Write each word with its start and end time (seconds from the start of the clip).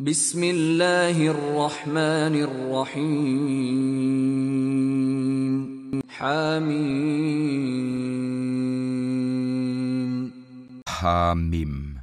بسم 0.00 0.43
الله 0.43 1.27
الرحمن 1.27 2.35
الرحيم 2.47 3.11
حميم 6.07 7.51
Hamim. 10.87 11.99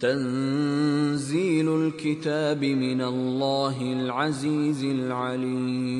تنزيل 0.00 1.68
الكتاب 1.68 2.64
من 2.64 3.00
الله 3.00 3.80
العزيز 3.80 4.84
العليم 4.84 5.96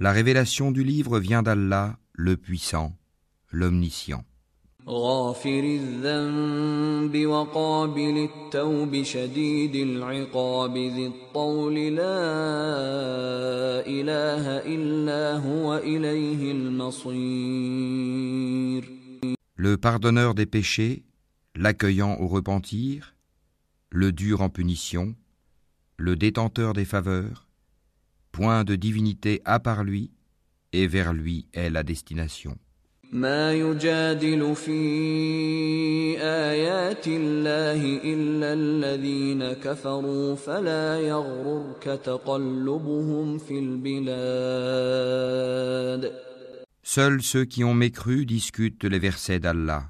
La 0.00 0.12
révélation 0.12 0.70
du 0.70 0.84
livre 0.84 1.18
vient 1.18 1.42
d'Allah, 1.42 1.96
le 2.12 2.36
puissant, 2.36 2.92
l'omniscient. 3.52 4.26
غافر 4.87 5.63
الذنب 5.63 7.25
وقابل 7.25 8.29
التوب 8.29 9.03
شديد 9.03 9.75
العقاب 9.75 10.77
ذي 10.77 11.07
الطول 11.07 11.75
لا 11.75 12.19
اله 13.83 14.57
الا 14.73 15.37
هو 15.37 15.77
اليه 15.77 16.51
المصير 16.51 17.77
Le 19.59 19.75
pardonneur 19.75 20.35
des 20.35 20.45
péchés, 20.45 21.03
l'accueillant 21.55 22.15
au 22.19 22.27
repentir, 22.27 23.15
le 23.89 24.11
dur 24.13 24.41
en 24.41 24.49
punition, 24.49 25.15
le 25.97 26.15
détenteur 26.15 26.73
des 26.73 26.85
faveurs, 26.85 27.47
point 28.31 28.63
de 28.63 28.75
divinité 28.75 29.41
à 29.43 29.59
part 29.59 29.83
lui, 29.83 30.11
et 30.71 30.87
vers 30.87 31.11
lui 31.11 31.47
est 31.53 31.71
la 31.71 31.83
destination. 31.83 32.55
ما 33.12 33.52
يجادل 33.52 34.54
في 34.56 34.72
ايات 36.20 37.06
الله 37.06 38.00
الا 38.04 38.52
الذين 38.52 39.52
كفروا 39.52 40.34
فلا 40.34 41.00
يغررك 41.00 42.00
تقلبهم 42.04 43.38
في 43.38 43.58
البلاد 43.58 44.92
Seuls 46.82 47.22
ceux 47.22 47.44
qui 47.44 47.62
ont 47.64 47.74
mécru 47.74 48.24
discutent 48.26 48.84
les 48.84 48.98
versets 48.98 49.38
d'Allah. 49.38 49.84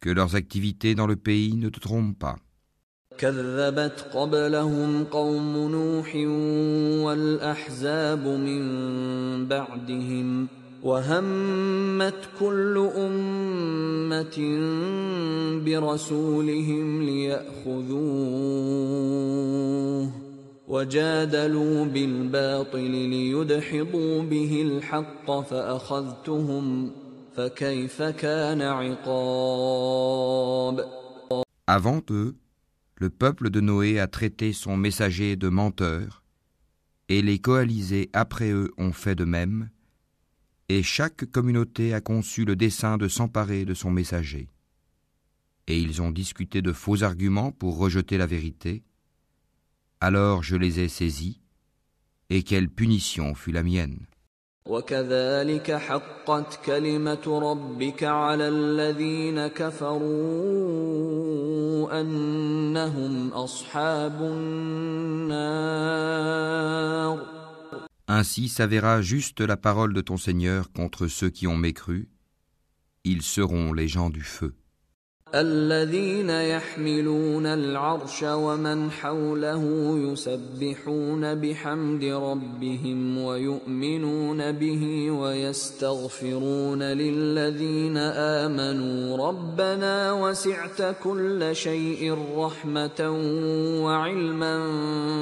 Que 0.00 0.10
leurs 0.10 0.34
activités 0.34 0.94
dans 0.94 1.06
le 1.06 1.16
pays 1.16 1.54
ne 1.54 1.68
te 1.68 1.80
trompent 1.80 2.18
pas. 2.18 2.36
كذبت 3.18 4.06
قبلهم 4.14 5.04
قوم 5.04 5.70
نوح 5.70 6.14
والاحزاب 7.04 8.26
من 8.26 8.62
بعدهم 9.48 10.48
وهمت 10.83 12.29
كل 12.39 12.89
امه 12.97 14.37
برسولهم 15.65 17.01
لياخذوه 17.01 18.03
وجادلوا 20.67 21.85
بالباطل 21.85 22.91
ليدحضوا 22.91 24.21
به 24.21 24.61
الحق 24.61 25.41
فاخذتهم 25.41 26.91
فكيف 27.35 28.01
كان 28.01 28.61
عقاب 28.61 29.93
Avant 31.65 32.01
eux, 32.11 32.35
le 32.97 33.09
peuple 33.09 33.49
de 33.49 33.61
Noé 33.61 33.97
a 33.97 34.07
traité 34.07 34.51
son 34.51 34.75
messager 34.75 35.37
de 35.37 35.47
menteur, 35.47 36.23
et 37.07 37.21
les 37.21 37.39
coalisés 37.39 38.09
après 38.11 38.51
eux 38.51 38.69
ont 38.77 38.91
fait 38.91 39.15
de 39.15 39.23
même, 39.23 39.69
et 40.68 40.82
chaque 40.82 41.24
communauté 41.30 41.94
a 41.94 42.00
conçu 42.00 42.44
le 42.44 42.56
dessein 42.56 42.98
de 42.98 43.08
s'emparer 43.08 43.64
de 43.64 43.74
son 43.74 43.90
messager. 43.90 44.48
Et 45.66 45.78
ils 45.78 46.02
ont 46.02 46.10
discuté 46.10 46.62
de 46.62 46.72
faux 46.72 47.02
arguments 47.02 47.52
pour 47.52 47.78
rejeter 47.78 48.18
la 48.18 48.26
vérité. 48.26 48.82
Alors 50.00 50.42
je 50.42 50.56
les 50.56 50.80
ai 50.80 50.88
saisis, 50.88 51.40
et 52.30 52.42
quelle 52.42 52.68
punition 52.68 53.34
fut 53.34 53.52
la 53.52 53.62
mienne. 53.62 53.98
Ainsi 68.10 68.48
s'avéra 68.48 69.02
juste 69.02 69.42
la 69.42 69.58
parole 69.58 69.92
de 69.92 70.00
ton 70.00 70.16
Seigneur 70.16 70.72
contre 70.72 71.08
ceux 71.08 71.28
qui 71.28 71.46
ont 71.46 71.58
mécru. 71.58 72.08
Ils 73.04 73.20
seront 73.20 73.74
les 73.74 73.86
gens 73.86 74.08
du 74.08 74.22
feu. 74.22 74.56
الذين 75.34 76.30
يحملون 76.30 77.46
العرش 77.46 78.22
ومن 78.22 78.90
حوله 78.90 79.94
يسبحون 79.98 81.34
بحمد 81.34 82.04
ربهم 82.04 83.18
ويؤمنون 83.18 84.52
به 84.52 85.10
ويستغفرون 85.10 86.82
للذين 86.82 87.96
آمنوا. 87.96 89.28
ربنا 89.28 90.12
وسعت 90.12 90.96
كل 91.04 91.48
شيء 91.52 92.18
رحمة 92.36 93.10
وعلما 93.84 94.56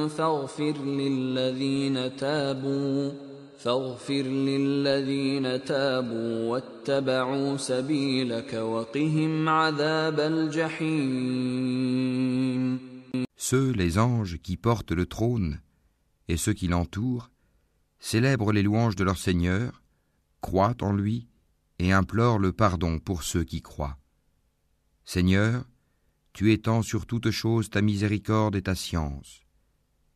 فاغفر 0.09 0.75
للذين 0.85 2.17
تابوا. 2.17 3.26
فاغفر 3.66 4.24
للذين 4.24 5.64
تابوا 5.64 6.50
واتبعوا 6.50 7.58
سبيلك 7.58 8.54
وقهم 8.54 9.50
عذاب 9.50 10.20
الجحيم 10.20 11.62
Ceux, 13.38 13.72
les 13.72 13.98
anges, 13.98 14.38
qui 14.42 14.56
portent 14.56 14.92
le 14.94 15.06
trône, 15.06 15.60
et 16.28 16.38
ceux 16.38 16.54
qui 16.54 16.68
l'entourent, 16.68 17.30
célèbrent 18.00 18.52
les 18.54 18.64
louanges 18.64 18.96
de 18.96 19.04
leur 19.04 19.18
Seigneur, 19.18 19.84
croient 20.42 20.78
en 20.82 20.94
lui, 20.94 21.28
et 21.80 21.92
implorent 21.92 22.40
le 22.40 22.54
pardon 22.54 23.00
pour 23.00 23.24
ceux 23.24 23.44
qui 23.44 23.62
croient. 23.62 23.98
Seigneur, 25.04 25.66
tu 26.34 26.52
étends 26.52 26.82
sur 26.82 27.06
toute 27.06 27.32
chose 27.32 27.70
ta 27.70 27.82
miséricorde 27.82 28.56
et 28.56 28.62
ta 28.62 28.76
science. 28.76 29.42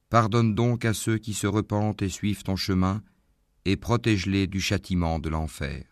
Pardonne 0.09 0.56
donc 0.56 0.86
à 0.86 0.94
ceux 0.94 1.18
qui 1.18 1.34
se 1.34 1.48
repentent 1.48 2.02
et 2.02 2.09
suivent 2.09 2.44
ton 2.44 2.56
chemin, 2.56 3.03
et 3.66 3.78
protège-les 3.78 4.48
du 4.48 4.62
châtiment 4.62 5.20
de 5.20 5.30
l'enfer. 5.30 5.84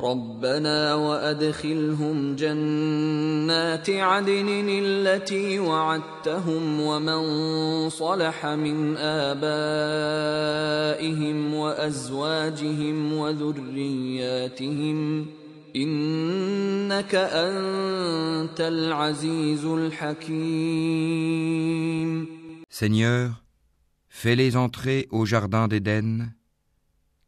ربنا 0.00 0.94
وأدخلهم 0.94 2.36
جنات 2.36 3.90
عدن 3.90 4.68
التي 4.68 5.58
وعدتهم 5.58 6.80
ومن 6.80 7.22
صلح 7.88 8.46
من 8.46 8.96
آبائهم 8.96 9.54
وأزواجهم 11.54 13.12
وذرياتهم 13.12 14.98
إنك 15.76 17.14
أنت 17.14 18.60
العزيز 18.60 19.64
الحكيم 19.64 21.12
Seigneur, 22.70 23.42
fais-les 24.08 24.56
entrer 24.56 25.06
au 25.10 25.26
jardin 25.26 25.68
d'Éden 25.68 26.32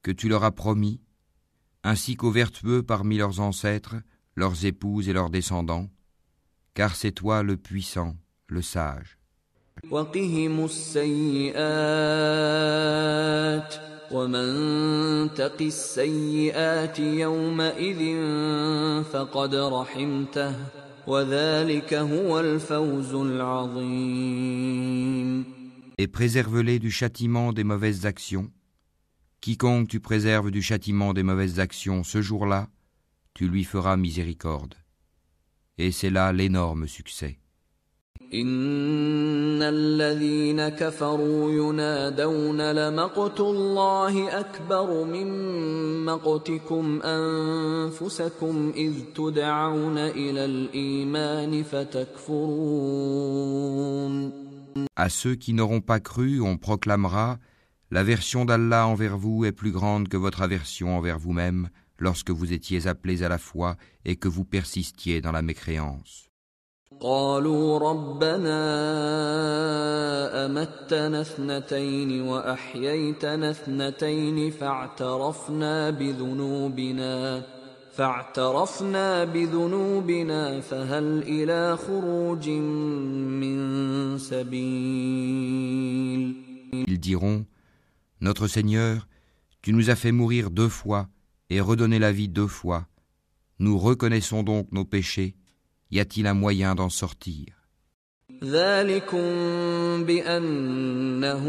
que 0.02 0.12
tu 0.12 0.30
leur 0.30 0.44
as 0.44 0.52
promis, 0.52 1.02
ainsi 1.84 2.16
qu'aux 2.16 2.32
vertueux 2.32 2.84
parmi 2.84 3.18
leurs 3.18 3.40
ancêtres, 3.40 3.96
leurs 4.36 4.66
épouses 4.66 5.10
et 5.10 5.14
leurs 5.14 5.30
descendants, 5.30 5.90
car 6.74 6.96
c'est 6.96 7.12
toi 7.12 7.44
le 7.44 7.58
puissant, 7.58 8.16
le 8.48 8.62
sage. 8.62 9.18
Et 25.98 26.08
préserve-les 26.08 26.80
du 26.80 26.92
châtiment 26.92 27.54
des 27.54 27.64
mauvaises 27.64 28.06
actions, 28.06 28.52
Quiconque 29.41 29.89
tu 29.89 30.01
préserves 30.01 30.51
du 30.51 30.63
châtiment 30.63 31.13
des 31.13 31.23
mauvaises 31.23 31.61
actions 31.61 32.03
ce 32.03 32.23
jour-là, 32.23 32.69
tu 33.35 33.49
lui 33.49 33.65
feras 33.65 33.97
miséricorde. 33.97 34.75
Et 35.77 35.93
c'est 35.93 36.11
là 36.11 36.33
l'énorme 36.33 36.87
succès. 36.87 37.39
إن 38.35 39.63
الذين 39.63 40.69
كفروا 40.69 41.51
ينادون 41.51 42.73
لمقت 42.73 43.41
الله 43.41 44.41
أكبر 44.41 45.05
من 45.05 45.27
مقتكم 46.05 47.03
أنفسكم 47.03 48.73
إذ 48.77 48.93
تدعون 49.15 49.99
إلى 49.99 50.45
الإيمان 50.45 51.63
فتكفرون 51.63 52.95
À 54.97 55.09
ceux 55.09 55.35
qui 55.35 55.53
n'auront 55.53 55.81
pas 55.81 56.01
cru, 56.01 56.41
on 56.41 56.57
proclamera 56.57 57.39
L'aversion 57.91 58.45
d'Allah 58.45 58.87
envers 58.87 59.17
vous 59.17 59.45
est 59.45 59.53
plus 59.53 59.71
grande 59.71 60.09
que 60.09 60.17
votre 60.17 60.43
aversion 60.43 60.97
envers 60.99 61.19
vous-même 61.19 61.69
lorsque 61.99 62.31
vous 62.31 62.53
étiez 62.53 62.87
appelés 62.87 63.23
à 63.23 63.29
la 63.29 63.39
foi 63.39 63.77
et 64.05 64.17
que 64.17 64.29
vous 64.29 64.45
persistiez 64.45 65.21
dans 65.21 65.33
la 65.33 65.43
mécréance. 65.43 66.29
قالوا 67.01 67.79
ربنا 67.79 68.61
أمتنا 70.47 71.21
اثنتين 71.21 72.23
وأحييتنا 72.23 73.51
اثنتين 73.51 74.51
فاعترفنا 74.51 75.91
بذنوبنا 75.91 77.43
فاعترفنا 77.93 79.25
بذنوبنا 79.25 80.61
فهل 80.61 81.23
إلى 81.23 81.77
خروج 81.77 82.49
من 83.41 84.19
سبيل 84.19 85.55
Ils 86.89 86.99
diront 86.99 87.45
Notre 88.21 88.47
Seigneur, 88.49 89.09
tu 89.63 89.73
nous 89.73 89.91
as 89.91 89.97
fait 89.97 90.13
mourir 90.13 90.51
deux 90.51 90.69
fois 90.69 91.09
et 91.51 91.61
redonner 91.61 91.99
la 91.99 92.13
vie 92.13 92.29
deux 92.29 92.47
fois. 92.47 92.87
Nous 93.59 93.79
reconnaissons 93.79 94.43
donc 94.43 94.71
nos 94.73 94.85
péchés. 94.85 95.35
Y 95.91 96.01
a-t-il 96.01 96.27
un 96.27 96.35
moyen 96.35 96.75
d'en 96.75 96.89
sortir 96.89 97.55
ذلكم 98.45 99.25
بأنه 100.05 101.45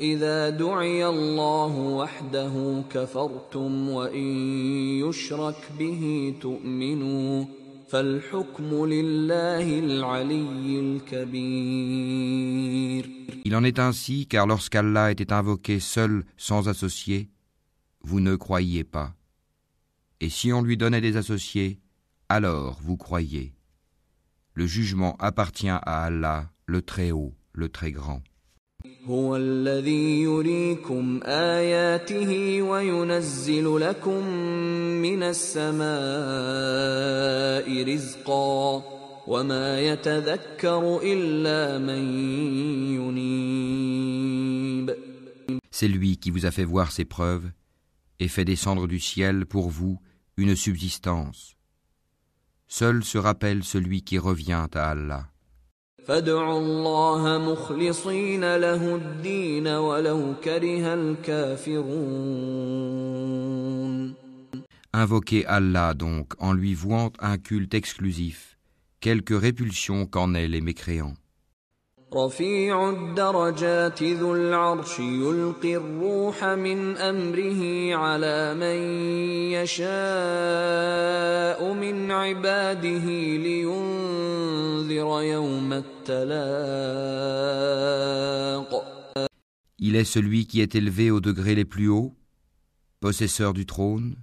إذا 0.00 0.50
دعي 0.50 1.06
الله 1.06 1.78
وحده 1.78 2.82
كفرتم 2.90 3.88
وإن 3.88 4.26
يشرك 5.08 5.72
به 5.78 6.34
تؤمنوا 6.40 7.44
Il 13.45 13.55
en 13.55 13.63
est 13.63 13.79
ainsi 13.79 14.27
car 14.27 14.45
lorsqu'Allah 14.45 15.11
était 15.11 15.31
invoqué 15.31 15.79
seul, 15.79 16.25
sans 16.35 16.67
associé, 16.67 17.29
vous 18.01 18.19
ne 18.19 18.35
croyiez 18.35 18.83
pas. 18.83 19.15
Et 20.19 20.27
si 20.27 20.51
on 20.51 20.61
lui 20.61 20.75
donnait 20.75 20.99
des 20.99 21.15
associés, 21.15 21.79
alors 22.27 22.77
vous 22.81 22.97
croyez. 22.97 23.53
Le 24.53 24.67
jugement 24.67 25.15
appartient 25.19 25.69
à 25.69 25.77
Allah, 25.77 26.51
le 26.65 26.81
Très-Haut, 26.81 27.35
le 27.53 27.69
Très-Grand. 27.69 28.21
هو 29.06 29.36
الذي 29.36 30.22
يريكم 30.22 31.20
آياته 31.24 32.62
وينزل 32.62 33.80
لكم 33.80 34.26
من 35.02 35.22
السماء 35.22 35.82
رزقا 37.94 38.82
وما 39.26 39.80
يتذكر 39.80 41.00
إلا 41.02 41.78
من 41.78 42.02
ينيب 42.94 44.42
C'est 45.70 45.88
lui 45.88 46.16
qui 46.18 46.30
vous 46.30 46.46
a 46.46 46.50
fait 46.50 46.64
voir 46.64 46.92
ses 46.92 47.04
preuves 47.04 47.50
et 48.20 48.28
fait 48.28 48.44
descendre 48.44 48.86
du 48.86 49.00
ciel 49.00 49.46
pour 49.46 49.70
vous 49.70 49.98
une 50.36 50.54
subsistance. 50.54 51.56
Seul 52.68 53.02
se 53.02 53.18
rappelle 53.18 53.64
celui 53.64 54.02
qui 54.02 54.18
revient 54.18 54.66
à 54.74 54.90
Allah. 54.90 55.32
فادعوا 56.06 56.58
الله 56.58 57.38
مخلصين 57.38 58.56
له 58.56 58.94
الدين 58.94 59.66
ولو 59.68 60.34
كره 60.44 60.94
الكافرون 60.94 62.02
Invoquez 64.94 65.46
Allah 65.46 65.94
donc 65.94 66.34
en 66.38 66.52
lui 66.52 66.74
vouant 66.74 67.12
un 67.18 67.38
culte 67.38 67.72
exclusif, 67.72 68.58
quelque 69.00 69.32
répulsion 69.32 70.04
qu'en 70.04 70.34
aient 70.34 70.48
les 70.48 70.60
mécréants. 70.60 71.14
رفيع 72.14 72.90
الدرجات 72.90 74.02
ذو 74.02 74.34
العرش 74.36 74.98
يلقي 74.98 75.76
الروح 75.76 76.44
من 76.44 76.96
امره 76.96 77.94
على 77.94 78.54
من 78.54 78.76
يشاء 79.52 79.82
من 81.74 82.10
عباده 82.10 83.04
لينذر 83.46 85.22
يوم 85.22 85.72
التلاق 85.72 86.72
Il 89.84 89.96
est 89.96 90.04
celui 90.04 90.46
qui 90.46 90.60
est 90.60 90.76
élevé 90.76 91.10
aux 91.10 91.20
degrés 91.20 91.56
les 91.56 91.64
plus 91.64 91.88
hauts, 91.88 92.14
possesseur 93.00 93.52
du 93.52 93.66
trône. 93.66 94.14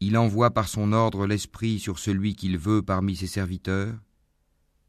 Il 0.00 0.18
envoie 0.18 0.50
par 0.50 0.66
son 0.68 0.92
ordre 0.92 1.28
l'esprit 1.28 1.78
sur 1.78 2.00
celui 2.00 2.34
qu'il 2.34 2.58
veut 2.58 2.82
parmi 2.82 3.14
ses 3.14 3.28
serviteurs, 3.28 3.94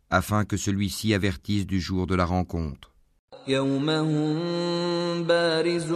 afin 0.09 0.45
que 0.45 0.57
celui-ci 0.57 1.13
avertisse 1.13 1.65
du 1.67 1.79
jour 1.81 2.07
de 2.07 2.15
la 2.15 2.25
rencontre. 2.25 2.91
يوم 3.47 3.89
هم 3.89 5.23
بارزون 5.23 5.95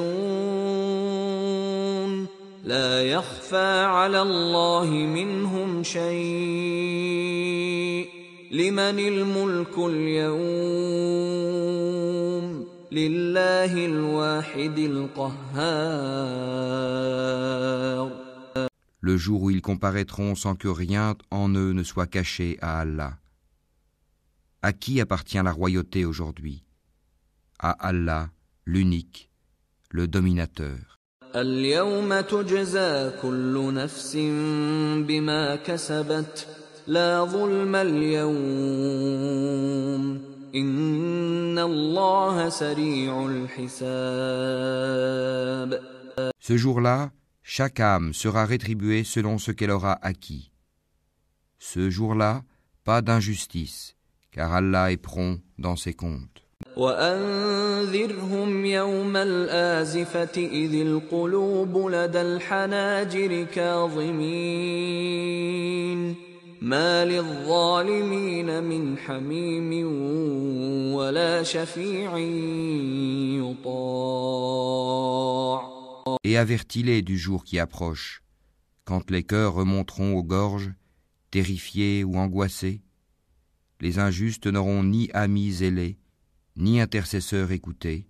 لا 2.64 3.04
يخفى 3.04 3.84
على 3.86 4.22
الله 4.22 4.86
منهم 4.90 5.84
شيء 5.84 6.10
لمن 8.52 9.00
الملك 9.00 9.78
اليوم 9.78 11.10
لله 12.92 13.86
الواحد 13.86 14.80
القهار 14.80 15.90
Le 19.02 19.18
jour 19.18 19.42
où 19.44 19.50
ils 19.50 19.62
comparaîtront 19.62 20.36
sans 20.36 20.56
que 20.56 20.68
rien 20.68 21.16
en 21.32 21.50
eux 21.56 21.72
ne 21.72 21.84
soit 21.84 22.06
caché 22.06 22.58
à 22.62 22.82
Allah. 22.82 23.14
À 24.64 24.74
qui 24.74 25.00
appartient 25.02 25.42
la 25.44 25.52
royauté 25.52 26.06
aujourd'hui 26.06 26.64
À 27.60 27.72
Allah, 27.72 28.30
l'unique, 28.66 29.30
le 29.92 30.08
dominateur. 30.08 30.78
اليوم 31.36 32.22
تجزى 32.22 33.12
كل 33.22 33.74
نفس 33.74 34.16
بما 35.08 35.56
كسبت 35.56 36.48
لا 36.88 37.24
ظلم 37.26 37.76
اليوم 38.90 40.22
إن 40.56 41.60
الله 41.60 42.50
سريع 42.50 43.26
الحساب 44.60 45.82
Ce 46.40 46.58
jour-là, 46.58 47.12
chaque 47.44 47.80
âme 47.80 48.14
sera 48.14 48.46
rétribuée 48.46 49.04
selon 49.04 49.38
ce 49.38 49.52
qu'elle 49.52 49.70
aura 49.72 49.94
acquis. 50.02 50.52
Ce 51.60 51.90
jour-là, 51.92 52.44
pas 52.84 53.02
d'injustice, 53.04 53.96
car 54.34 54.54
Allah 54.54 54.92
est 54.92 54.98
prompt 54.98 55.42
dans 55.58 55.76
ses 55.76 55.94
comptes. 55.94 56.44
وأنذرهم 56.78 58.66
يوم 58.66 59.16
الآزفة 59.18 60.38
إذ 60.38 60.74
القلوب 60.82 61.90
لدى 61.92 62.22
الحناجر 62.22 63.44
كاظمين 63.44 64.70
ما 66.62 67.06
للظالمين 67.06 68.64
من 68.64 68.98
حميم 68.98 69.86
ولا 70.94 71.44
شفيع 71.44 72.18
يطاع 73.40 74.20
Et 76.26 76.38
avertis-les 76.38 77.02
du 77.02 77.18
jour 77.18 77.44
qui 77.46 77.60
approche, 77.60 78.24
quand 78.84 79.10
les 79.10 79.24
cœurs 79.24 79.54
remonteront 79.54 80.18
aux 80.18 80.24
gorges, 80.24 80.74
terrifiés 81.32 82.04
ou 82.04 82.18
angoissés. 82.18 82.82
les 83.85 83.99
injustes 83.99 84.47
n'auront 84.47 84.83
ni 84.83 85.11
amis 85.13 85.63
ailés, 85.63 85.99
ni 86.57 86.81
intercesseurs 86.81 87.53
écoutés. 87.53 88.07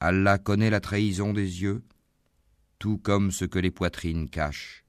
Allah 0.00 0.38
connaît 0.38 0.70
la 0.70 0.80
trahison 0.80 1.34
des 1.34 1.60
yeux, 1.62 1.82
tout 2.78 2.96
comme 2.96 3.30
ce 3.30 3.44
que 3.44 3.58
les 3.58 3.70
poitrines 3.70 4.30
cachent. 4.30 4.86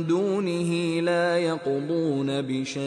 دونه 0.08 1.02
لا 1.02 1.38
يقضون 1.38 2.42
بشيء 2.42 2.84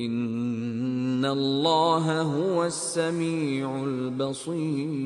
إن 0.00 1.24
الله 1.24 2.20
هو 2.22 2.64
السميع 2.64 3.84
البصير 3.84 5.04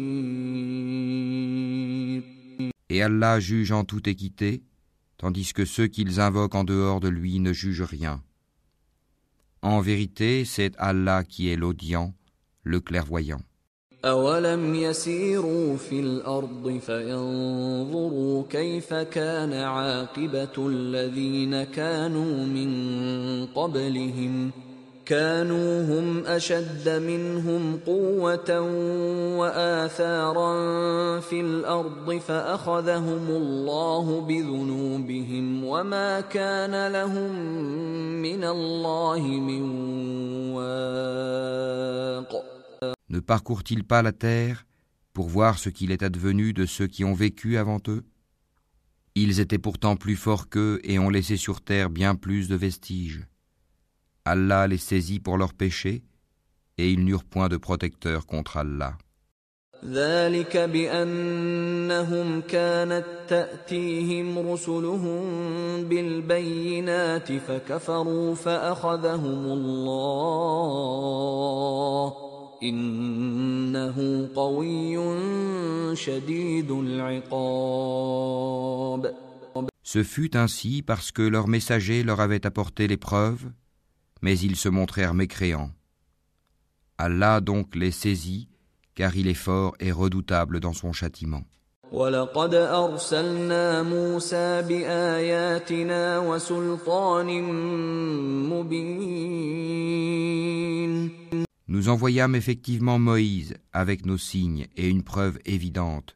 Et 2.91 3.03
Allah 3.03 3.39
juge 3.39 3.73
en 3.73 3.85
toute 3.85 4.09
équité, 4.09 4.63
tandis 5.19 5.53
que 5.53 5.67
ceux 5.67 5.89
qu'ils 5.89 6.21
invoquent 6.21 6.55
en 6.55 6.65
dehors 6.65 7.01
de 7.01 7.09
lui 7.09 7.39
ne 7.39 7.53
jugent 7.53 7.83
rien. 7.83 8.23
En 9.61 9.81
vérité, 9.81 10.47
c'est 10.47 10.75
Allah 10.79 11.23
qui 11.25 11.51
est 11.51 11.57
l'audient, 11.57 12.15
le 12.63 12.81
clairvoyant. 12.81 13.43
أولم 14.06 14.76
يسيروا 14.76 15.78
في 15.78 16.00
الأرض 16.00 16.80
فينظروا 16.86 18.44
كيف 18.50 18.94
كان 18.94 19.54
عاقبة 19.54 20.68
الذين 20.68 21.64
كانوا 21.64 22.46
من 22.46 22.74
قبلهم 23.46 24.52
كانوا 25.06 25.84
هم 25.84 26.26
اشد 26.26 26.90
منهم 26.90 27.80
قوه 27.86 28.60
واثارا 29.40 30.54
في 31.20 31.42
الأرض 31.42 32.20
فاخذهم 32.28 33.28
الله 33.30 34.22
بذنوبهم 34.22 35.66
وما 35.66 36.22
كان 36.22 36.88
لهم 36.88 37.32
من 38.22 38.44
الله 38.44 39.22
من 39.22 39.64
واق 40.56 42.53
Ne 43.13 43.21
parcourent-ils 43.21 43.85
pas 43.85 44.03
la 44.03 44.13
terre 44.13 44.67
pour 45.13 45.29
voir 45.29 45.59
ce 45.59 45.69
qu'il 45.69 45.91
est 45.91 46.03
advenu 46.03 46.53
de 46.53 46.67
ceux 46.67 46.87
qui 46.87 47.05
ont 47.05 47.15
vécu 47.15 47.57
avant 47.57 47.81
eux 47.89 48.05
Ils 49.15 49.41
étaient 49.41 49.59
pourtant 49.59 49.97
plus 49.97 50.17
forts 50.17 50.49
qu'eux 50.49 50.81
et 50.85 50.99
ont 50.99 51.11
laissé 51.11 51.37
sur 51.37 51.61
terre 51.61 51.91
bien 51.91 52.15
plus 52.15 52.49
de 52.49 52.57
vestiges. 52.57 53.27
Allah 54.25 54.67
les 54.67 54.79
saisit 54.79 55.21
pour 55.21 55.39
leurs 55.39 55.55
péchés, 55.55 56.05
et 56.77 56.93
ils 56.93 57.05
n'eurent 57.05 57.25
point 57.25 57.49
de 57.49 57.57
protecteur 57.57 58.27
contre 58.27 58.59
Allah. 58.59 58.97
ذلك 59.85 60.57
بأنهم 60.57 62.41
كانت 62.41 63.05
تأتيهم 63.29 64.39
رسلهم 64.53 65.23
بالبينات 65.85 67.33
فكفروا 67.33 68.35
فأخذهم 68.35 69.45
الله 69.45 71.09
إنه 72.63 74.29
قوي 74.35 74.97
شديد 75.97 76.71
العقاب 76.71 78.09
Ce 79.83 80.03
fut 80.03 80.37
ainsi 80.37 80.83
parce 80.83 81.11
que 81.13 81.23
leurs 81.23 81.49
messagers 81.49 82.03
leur 82.03 82.21
avaient 82.21 82.45
apporté 82.45 82.87
les 82.87 82.99
preuves, 82.99 83.47
mais 84.21 84.39
ils 84.39 84.57
se 84.57 84.69
montrèrent 84.69 85.15
mécréants. 85.15 85.71
Allah 86.99 87.41
donc 87.41 87.75
les 87.75 87.91
saisit, 87.91 88.49
car 88.95 89.17
il 89.17 89.29
est 89.29 89.43
fort 89.49 89.75
et 89.81 89.91
redoutable 89.91 90.61
dans 90.61 90.75
son 90.75 90.93
châtiment. 90.93 91.45
ولقد 91.93 92.55
أرسلنا 92.55 93.83
موسى 93.83 94.63
بآياتنا 94.69 96.19
وسلطان 96.19 97.43
مبين 98.53 99.89
Nous 101.68 101.88
envoyâmes 101.88 102.36
effectivement 102.36 103.00
Moïse 103.00 103.56
avec 103.72 104.06
nos 104.06 104.18
signes 104.18 104.68
et 104.76 104.90
une 104.90 105.04
preuve 105.04 105.40
évidente. 105.46 106.16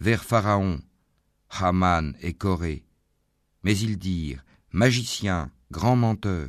Vers 0.00 0.24
Pharaon, 0.24 0.80
Haman 1.50 2.14
et 2.20 2.34
Corée. 2.34 2.84
Mais 3.62 3.78
ils 3.78 3.98
dirent, 3.98 4.44
magicien, 4.72 5.50
grand 5.70 5.96
menteur. 5.96 6.48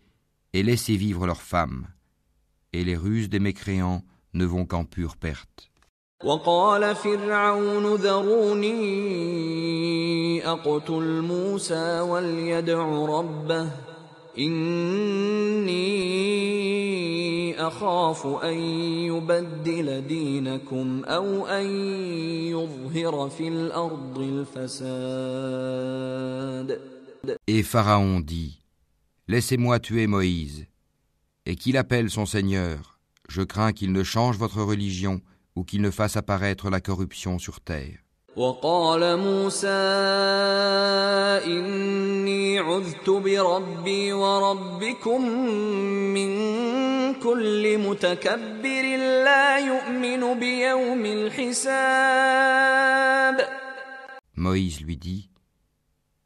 et 0.52 0.62
laissez 0.62 0.96
vivre 0.96 1.26
leurs 1.26 1.42
femmes. 1.42 1.86
Et 2.72 2.84
les 2.84 2.96
ruses 2.96 3.28
des 3.28 3.40
mécréants 3.40 4.02
ne 4.34 4.44
vont 4.44 4.66
qu'en 4.66 4.84
pure 4.84 5.16
perte. 5.16 5.68
وقال 6.24 6.94
فرعون 6.96 7.94
ذروني 7.94 8.76
اقتل 10.46 11.22
موسى 11.22 12.00
وليدع 12.00 13.06
ربه 13.06 13.70
اني 14.38 16.16
اخاف 17.66 18.26
ان 18.26 18.58
يبدل 19.12 20.06
دينكم 20.06 21.04
او 21.04 21.46
ان 21.46 21.66
يظهر 22.46 23.28
في 23.28 23.48
الارض 23.48 24.18
الفساد 24.18 25.76
Et 27.48 27.62
Pharaon 27.62 28.20
dit 28.20 28.59
Laissez-moi 29.30 29.80
tuer 29.80 30.06
Moïse, 30.06 30.66
et 31.46 31.56
qu'il 31.56 31.76
appelle 31.76 32.10
son 32.10 32.26
Seigneur. 32.26 33.00
Je 33.28 33.42
crains 33.42 33.72
qu'il 33.72 33.92
ne 33.92 34.02
change 34.02 34.36
votre 34.36 34.62
religion 34.62 35.20
ou 35.56 35.64
qu'il 35.64 35.80
ne 35.80 35.90
fasse 35.90 36.16
apparaître 36.16 36.70
la 36.70 36.80
corruption 36.80 37.38
sur 37.38 37.60
terre. 37.60 38.06
وقال 38.36 39.16
موسى 39.18 39.68
إني 41.46 42.58
عذت 42.58 43.10
بربي 43.10 44.12
وربكم 44.12 45.28
من 46.14 46.30
كل 47.14 47.78
متكبر 47.78 48.96
لا 49.24 49.58
يؤمن 49.58 50.40
بيوم 50.40 51.06
الحساب 51.06 52.56
Moïse 54.36 54.82
lui 54.82 54.98
dit 54.98 55.30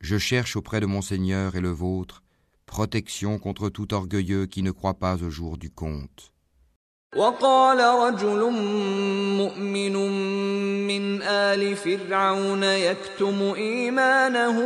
Je 0.00 0.18
cherche 0.18 0.56
auprès 0.56 0.80
de 0.80 0.86
mon 0.86 1.00
Seigneur 1.00 1.54
et 1.54 1.60
le 1.60 1.70
vôtre 1.70 2.23
protection 2.65 3.39
contre 3.39 3.69
tout 3.69 3.93
orgueilleux 3.93 4.45
qui 4.45 4.63
ne 4.63 4.71
croit 4.71 4.95
pas 4.95 5.15
au 5.23 5.29
jour 5.29 5.57
du 5.57 5.69
compte. 5.69 6.31
وقال 7.15 7.79
رجل 7.79 8.51
مؤمن 9.39 9.95
من 10.87 11.21
آل 11.21 11.75
فرعون 11.75 12.63
يكتم 12.63 13.53
إيمانه 13.55 14.59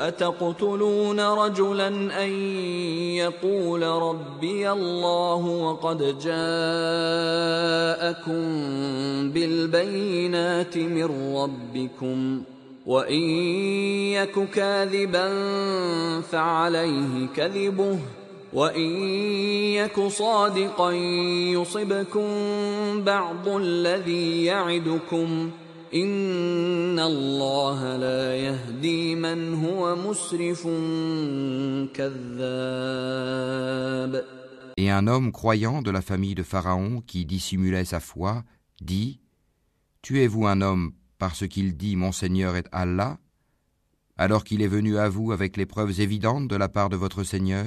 أتقتلون 0.00 1.20
رجلا 1.20 1.88
أن 2.24 2.30
يقول 3.14 3.82
ربي 3.82 4.70
الله 4.70 5.44
وقد 5.44 5.98
جاءكم 6.18 6.36
بالبينات 9.32 10.76
من 10.76 11.36
ربكم 11.36 12.42
وإن 12.85 13.21
يك 14.17 14.49
كاذبا 14.49 15.27
فعليه 16.21 17.27
كذبه 17.35 17.99
وإن 18.53 18.91
يك 19.79 19.99
صادقا 20.07 20.91
يصبكم 21.51 22.27
بعض 23.03 23.47
الذي 23.47 24.43
يعدكم 24.43 25.51
إن 25.93 26.99
الله 26.99 27.97
لا 27.97 28.35
يهدي 28.35 29.15
من 29.15 29.53
هو 29.53 29.95
مسرف 29.95 30.67
كذاب 32.91 33.61
Et 34.77 34.89
un 34.89 35.05
homme 35.07 35.31
croyant 35.31 35.81
de 35.81 35.91
la 35.91 36.01
famille 36.01 36.33
de 36.33 36.43
Pharaon 36.43 37.01
qui 37.05 37.25
dissimulait 37.25 37.85
sa 37.85 37.99
foi 37.99 38.43
dit 38.81 39.19
Tuez-vous 40.01 40.47
un 40.47 40.61
homme 40.61 40.93
parce 41.18 41.46
qu'il 41.48 41.76
dit 41.76 41.96
Mon 41.96 42.12
Seigneur 42.12 42.56
est 42.56 42.68
Allah, 42.72 43.18
alors 44.16 44.44
qu'il 44.44 44.62
est 44.62 44.68
venu 44.68 44.98
à 44.98 45.08
vous 45.08 45.32
avec 45.32 45.56
les 45.56 45.66
preuves 45.66 46.00
évidentes 46.00 46.48
de 46.48 46.56
la 46.56 46.68
part 46.68 46.88
de 46.88 46.96
votre 46.96 47.24
Seigneur 47.24 47.66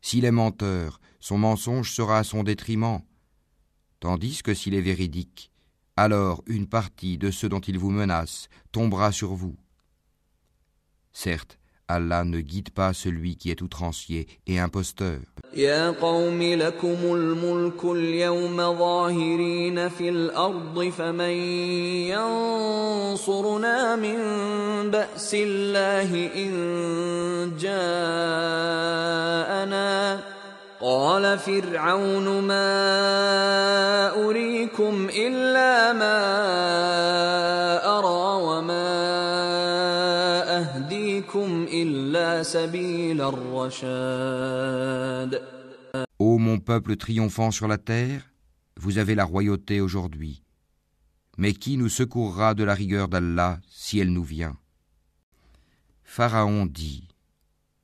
S'il 0.00 0.24
est 0.24 0.30
menteur, 0.30 1.00
son 1.20 1.38
mensonge 1.38 1.92
sera 1.92 2.18
à 2.18 2.24
son 2.24 2.42
détriment, 2.42 3.02
tandis 4.00 4.42
que 4.42 4.54
s'il 4.54 4.74
est 4.74 4.80
véridique, 4.80 5.50
alors 5.96 6.42
une 6.46 6.66
partie 6.66 7.18
de 7.18 7.30
ceux 7.30 7.48
dont 7.48 7.60
il 7.60 7.78
vous 7.78 7.90
menace 7.90 8.48
tombera 8.70 9.12
sur 9.12 9.34
vous. 9.34 9.56
Certes, 11.12 11.58
Allah 11.88 12.24
ne 12.24 12.40
guide 12.40 12.70
pas 12.70 12.92
celui 12.92 13.36
qui 13.36 13.50
est 13.52 13.62
outrancier 13.62 14.26
et 14.48 14.58
imposteur. 14.58 15.20
يا 15.54 15.90
قوم 15.90 16.42
لكم 16.42 16.96
الملك 17.04 17.84
اليوم 17.84 18.56
ظاهرين 18.78 19.88
في 19.88 20.08
الأرض 20.08 20.88
فمن 20.98 21.30
ينصرنا 22.10 23.96
من 23.96 24.16
بأس 24.90 25.34
الله 25.34 26.30
إن 26.36 26.52
جاءنا 27.60 29.06
قال 30.80 31.38
فرعون 31.38 32.42
ما 32.42 32.66
أريكم 34.28 35.08
إلا 35.16 35.92
ما 35.92 37.65
إلا 42.25 42.43
سبيل 42.43 43.21
الرشاد 43.21 44.61
Ô 46.19 46.37
mon 46.37 46.59
peuple 46.59 46.95
triomphant 46.97 47.51
sur 47.51 47.67
la 47.67 47.77
terre, 47.77 48.21
vous 48.77 48.97
avez 48.99 49.15
la 49.15 49.25
royauté 49.25 49.81
aujourd'hui. 49.81 50.43
Mais 51.37 51.53
qui 51.53 51.77
nous 51.77 51.89
secourra 51.89 52.53
de 52.53 52.63
la 52.63 52.75
rigueur 52.75 53.07
d'Allah 53.07 53.59
si 53.67 53.99
elle 53.99 54.13
nous 54.13 54.23
vient 54.23 54.55
Pharaon 56.03 56.65
dit 56.65 57.07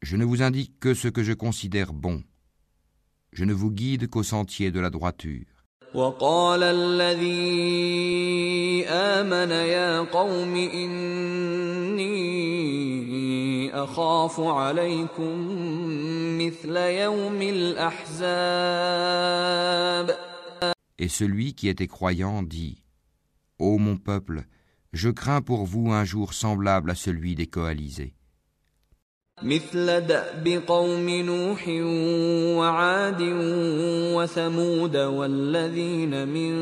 Je 0.02 0.16
ne 0.18 0.26
vous 0.26 0.42
indique 0.44 0.80
que 0.80 0.94
ce 0.94 1.08
que 1.08 1.24
je 1.24 1.34
considère 1.34 1.94
bon. 1.94 2.24
Je 3.34 3.44
ne 3.46 3.54
vous 3.54 3.72
guide 3.72 4.08
qu'au 4.10 4.24
sentier 4.24 4.72
de 4.72 4.80
la 4.80 4.90
droiture. 4.90 5.46
وقال 5.94 6.64
الذي 6.64 7.26
آمن 8.88 9.52
يا 9.52 10.00
قوم 10.02 10.56
إني 10.56 12.08
أخاف 13.82 14.40
عليكم 14.40 15.34
مثل 16.38 16.78
يوم 16.78 17.42
الأحزاب 17.42 18.88
Et 21.00 21.10
celui 21.10 21.54
qui 21.54 21.70
était 21.70 21.88
croyant 21.88 22.42
dit 22.42 22.82
Ô 23.60 23.78
mon 23.78 23.98
peuple, 23.98 24.44
je 24.94 25.10
crains 25.10 25.42
pour 25.42 25.66
vous 25.66 25.92
un 25.92 26.04
jour 26.06 26.34
semblable 26.34 26.92
à 26.92 26.96
celui 26.96 27.36
des 27.36 27.48
coalisés. 27.48 28.14
مثل 29.44 30.02
دأب 30.02 30.64
قوم 30.68 31.10
نوح 31.10 31.68
وعاد 32.58 33.22
وثمود 34.16 34.98
والذين 34.98 36.28
من 36.28 36.54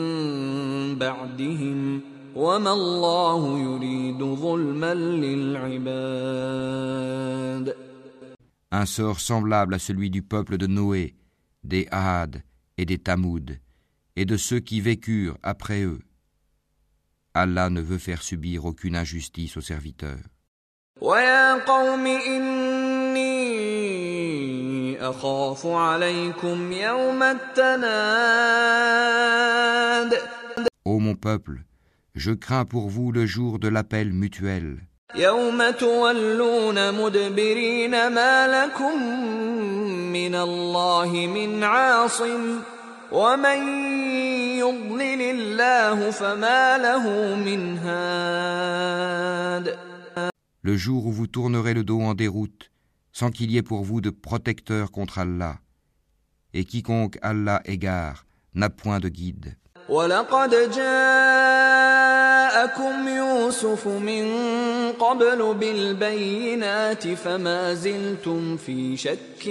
بعدهم 1.00 2.02
وما 2.36 2.74
الله 2.74 3.60
يريد 3.60 4.24
ظلما 4.24 4.94
للعباد 4.94 6.46
Un 8.72 8.86
sort 8.86 9.20
semblable 9.22 9.74
à 9.76 9.80
celui 9.80 10.10
du 10.10 10.22
peuple 10.22 10.58
de 10.58 10.68
Noé, 10.68 11.16
des 11.64 11.88
Had 11.92 12.44
et 12.78 12.86
des 12.86 12.98
Tamoud, 12.98 13.58
et 14.18 14.26
de 14.26 14.36
ceux 14.36 14.60
qui 14.60 14.82
vécurent 14.82 15.38
après 15.44 15.84
eux. 15.84 16.02
Allah 17.34 17.70
ne 17.70 17.80
veut 17.82 17.98
faire 17.98 18.22
subir 18.22 18.66
aucune 18.66 18.96
injustice 18.98 19.56
aux 19.58 19.62
serviteurs. 19.62 20.20
ويا 21.02 21.54
قوم 21.66 22.08
إني 22.08 23.26
أخاف 25.10 25.66
عليكم 25.66 26.72
يوم 26.72 27.24
التناد 27.24 28.96
Ô 30.86 31.00
mon 31.00 31.16
peuple, 31.16 31.64
je 32.15 32.33
crains 32.33 32.65
pour 32.65 32.89
vous 32.89 33.13
le 33.13 33.25
jour 33.25 33.61
de 33.61 33.69
l'appel 33.69 34.13
mutuel. 34.13 34.81
Le 35.15 35.23
jour 50.77 51.07
où 51.07 51.13
vous 51.13 51.27
tournerez 51.29 51.75
le 51.75 51.85
dos 51.85 52.01
en 52.01 52.15
déroute, 52.15 52.73
sans 53.13 53.31
qu'il 53.31 53.53
y 53.53 53.57
ait 53.57 53.63
pour 53.63 53.85
vous 53.85 54.01
de 54.01 54.11
protecteur 54.11 54.91
contre 54.91 55.21
Allah. 55.21 55.61
Et 56.55 56.65
quiconque 56.65 57.21
Allah 57.23 57.63
égare 57.67 58.27
n'a 58.55 58.69
point 58.69 58.99
de 58.99 59.09
guide. 59.09 59.55
ولقد 59.89 60.51
جاءكم 60.71 61.81
يوسف 63.09 63.87
من 63.87 64.27
قبل 64.93 65.55
بالبينات 65.55 67.09
فما 67.09 67.75
زلتم 67.75 68.57
في 68.57 68.97
شك 68.97 69.49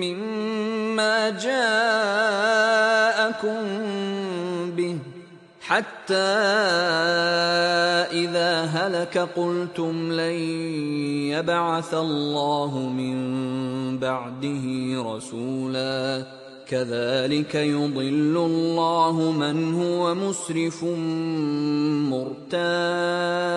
مما 0.00 1.30
جاءكم 1.30 1.62
به 4.76 4.98
حتى 5.60 6.14
إذا 8.12 8.64
هلك 8.64 9.18
قلتم 9.18 10.12
لن 10.12 10.38
يبعث 11.32 11.94
الله 11.94 12.78
من 12.78 13.18
بعده 13.98 14.64
رسولا 15.14 16.41
كذلك 16.71 17.55
يضل 17.55 18.37
الله 18.37 19.31
من 19.31 19.73
هو 19.73 20.15
مسرف 20.15 20.83
مرتاب 22.11 23.47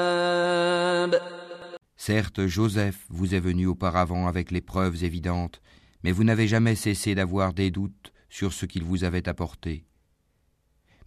Certes, 1.96 2.46
Joseph 2.46 3.06
vous 3.10 3.34
est 3.34 3.40
venu 3.40 3.66
auparavant 3.66 4.26
avec 4.26 4.50
les 4.50 4.62
preuves 4.62 5.04
évidentes, 5.04 5.60
mais 6.02 6.12
vous 6.12 6.24
n'avez 6.24 6.48
jamais 6.48 6.74
cessé 6.74 7.14
d'avoir 7.14 7.52
des 7.52 7.70
doutes 7.70 8.12
sur 8.30 8.54
ce 8.54 8.64
qu'il 8.64 8.84
vous 8.84 9.04
avait 9.04 9.28
apporté. 9.28 9.84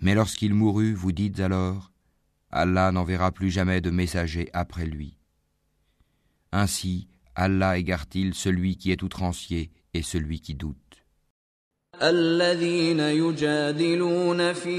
Mais 0.02 0.14
lorsqu'il 0.14 0.54
mourut, 0.54 0.94
vous 0.94 1.12
dites 1.12 1.40
alors, 1.40 1.92
Allah 2.52 2.92
n'enverra 2.92 3.32
plus 3.32 3.50
jamais 3.50 3.82
de 3.82 3.90
messager 3.90 4.50
après 4.54 4.86
lui. 4.86 5.18
Ainsi, 6.52 7.08
Allah 7.34 7.80
égare-t-il 7.80 8.36
celui 8.36 8.78
qui 8.78 8.92
est 8.92 9.02
outrancier 9.02 9.72
et 9.96 10.04
celui 10.04 10.42
qui 10.42 10.54
doute. 10.54 10.87
الذين 12.03 13.01
يجادلون 13.01 14.53
في 14.53 14.79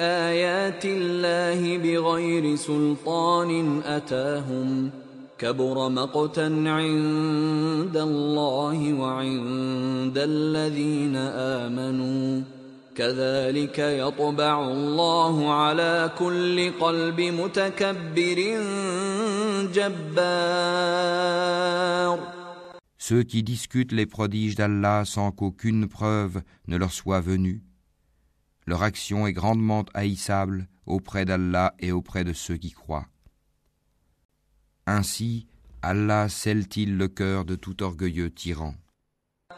آيات 0.00 0.84
الله 0.84 1.78
بغير 1.78 2.56
سلطان 2.56 3.80
أتاهم 3.86 4.90
كبر 5.38 5.88
مقتا 5.88 6.64
عند 6.66 7.96
الله 7.96 8.94
وعند 8.94 10.18
الذين 10.18 11.16
آمنوا 11.16 12.42
كذلك 12.96 13.78
يطبع 13.78 14.68
الله 14.68 15.52
على 15.52 16.10
كل 16.18 16.70
قلب 16.80 17.20
متكبر 17.20 18.58
جبار 19.74 21.16
Ceux 22.97 23.23
qui 23.23 23.43
discutent 23.43 23.91
les 23.91 24.05
prodiges 24.05 24.55
d'Allah 24.55 25.03
sans 25.05 25.31
qu'aucune 25.31 25.87
preuve 25.87 26.41
ne 26.67 26.77
leur 26.77 26.93
soit 26.93 27.21
venue, 27.21 27.63
leur 28.67 28.83
action 28.83 29.25
est 29.27 29.33
grandement 29.33 29.85
haïssable 29.93 30.67
auprès 30.85 31.25
d'Allah 31.25 31.73
et 31.79 31.91
auprès 31.91 32.23
de 32.23 32.33
ceux 32.33 32.57
qui 32.57 32.71
croient. 32.71 33.07
Ainsi, 34.85 35.47
Allah 35.81 36.29
scelle-t-il 36.29 36.95
le 36.95 37.07
cœur 37.07 37.43
de 37.45 37.55
tout 37.55 37.81
orgueilleux 37.81 38.29
tyran. 38.29 38.75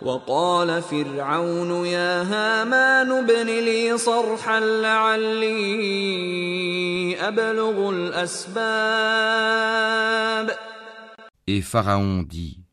وقال 0.02 0.82
فرعون 0.82 1.86
يا 1.86 2.22
هامان 2.22 3.12
ابن 3.12 3.46
لي 3.46 3.98
صرحا 3.98 4.60
لعلي 4.60 5.58
أبلغ 7.28 7.90
الأسباب 7.90 9.44
Et 11.48 11.62
Pharaon 11.62 12.24
dit 12.24 12.64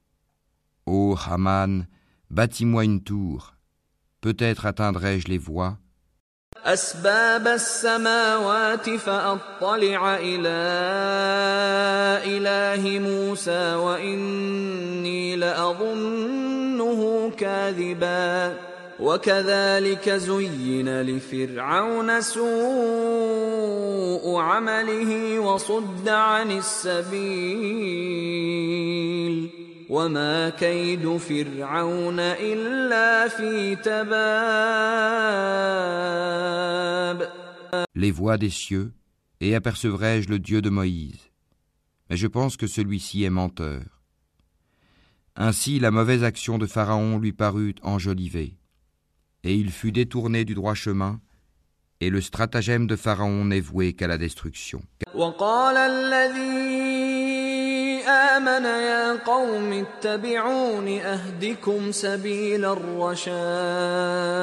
Ô 0.87 1.16
Haman, 1.16 1.87
bâtis-moi 2.31 2.85
une 2.85 3.03
tour, 3.03 3.55
peut-être 4.20 4.66
atteindrai-je 4.66 5.29
les 5.29 5.38
voies, 5.38 5.79
أسباب 6.64 7.46
السماوات 7.46 8.90
فأطلع 8.90 10.16
إلى 10.16 10.61
إله 12.37 12.99
موسى 12.99 13.75
وإني 13.75 15.37
لأظنه 15.37 17.31
كاذبا 17.38 18.57
وكذلك 19.01 20.11
زين 20.11 21.03
لفرعون 21.03 22.20
سوء 22.20 22.51
عمله 24.40 25.38
وصد 25.38 26.09
عن 26.09 26.51
السبيل 26.51 28.01
وما 29.90 30.51
كيد 30.51 31.16
فرعون 31.16 32.20
إلا 32.20 33.29
في 33.29 33.77
تباب 33.77 34.81
les 37.94 38.11
voies 38.11 38.38
des 38.38 38.51
cieux, 38.51 38.92
et 39.40 39.55
apercevrai-je 39.55 40.29
le 40.29 40.38
Dieu 40.38 40.62
de 40.62 40.70
Moïse. 40.70 41.31
Mais 42.09 42.16
je 42.16 42.27
pense 42.27 42.57
que 42.57 42.66
celui-ci 42.66 43.25
est 43.25 43.31
menteur. 43.31 43.83
Ainsi 45.37 45.79
la 45.79 45.90
mauvaise 45.90 46.25
action 46.25 46.59
de 46.59 46.66
Pharaon 46.66 47.18
lui 47.18 47.33
parut 47.33 47.75
enjolivée, 47.83 48.57
et 49.44 49.55
il 49.55 49.70
fut 49.70 49.92
détourné 49.92 50.44
du 50.44 50.55
droit 50.55 50.75
chemin, 50.75 51.20
et 52.01 52.11
le 52.11 52.20
stratagème 52.20 52.87
de 52.87 52.96
Pharaon 52.96 53.44
n'est 53.44 53.61
voué 53.61 53.92
qu'à 53.92 54.07
la 54.07 54.18
destruction. 54.18 54.83
آمن 58.08 58.65
يا 58.65 59.13
قوم 59.13 59.74
اتبعون 59.74 60.88
أهدكم 61.00 61.91
سبيل 61.91 62.65
الرشاد 63.96 64.36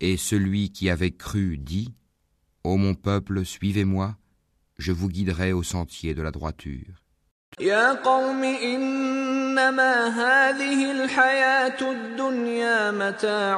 Et 0.00 0.16
celui 0.16 0.70
qui 0.70 0.90
avait 0.90 1.10
cru 1.10 1.58
dit 1.58 1.92
Ô 2.64 2.76
mon 2.76 2.94
peuple, 2.94 3.44
suivez-moi, 3.44 4.14
je 4.78 4.92
vous 4.92 5.08
guiderai 5.08 5.52
au 5.52 5.62
sentier 5.64 6.14
de 6.14 6.22
la 6.22 6.30
droiture. 6.30 6.94
يا 7.60 7.92
قوم 7.92 8.44
إنما 8.44 10.06
هذه 10.06 10.90
الحياة 10.90 11.90
الدنيا 11.90 12.90
متاع 12.90 13.56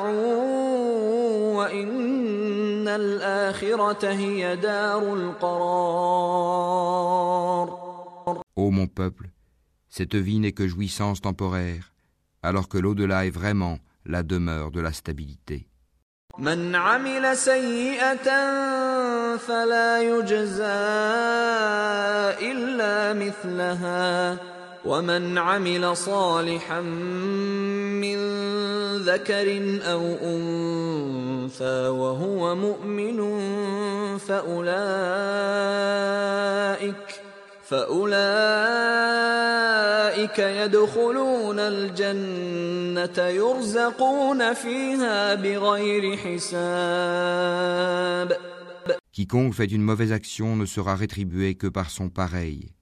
وإن 1.59 2.89
الآخرة 2.89 4.09
هي 4.09 4.57
دار 4.57 5.15
القرار 5.15 7.01
Ô 8.56 8.72
mon 8.72 8.88
peuple, 8.88 9.30
cette 9.90 10.16
vie 10.16 10.40
n'est 10.40 10.52
que 10.52 10.68
jouissance 10.68 11.22
temporaire, 11.22 11.94
alors 12.44 12.68
que 12.68 12.78
l'au-delà 12.78 13.26
est 13.26 13.30
vraiment 13.32 13.80
la 14.06 14.24
demeure 14.24 14.72
de 14.72 14.82
la 14.82 14.94
stabilité. 14.94 15.68
من 16.38 16.76
عمل 16.76 17.38
سيئة 17.38 18.28
فلا 19.38 20.02
يجزى 20.02 20.64
إلا 22.52 23.14
مثلها 23.14 24.38
ومن 24.86 25.38
عمل 25.38 25.98
صالحا 25.98 26.82
من 26.82 28.18
ذكر 28.98 29.80
أو 29.84 30.02
أنثى 30.24 31.88
وهو 31.88 32.56
مؤمن 32.56 33.18
فأولئك 34.18 34.76
فأولئك 37.70 38.10
يدخلون 40.40 41.60
الجنة 41.60 43.24
يرزقون 43.24 44.54
فيها 44.54 45.36
بغير 45.36 46.18
حساب 46.18 47.26
Quiconque 49.12 49.54
fait 49.54 49.72
une 49.72 49.82
mauvaise 49.82 50.12
action 50.12 50.58
ne 50.58 50.66
sera 50.66 50.96
rétribué 50.96 51.56
que 51.56 51.68
par 51.68 51.90
son 51.90 52.10
pareil. 52.10 52.74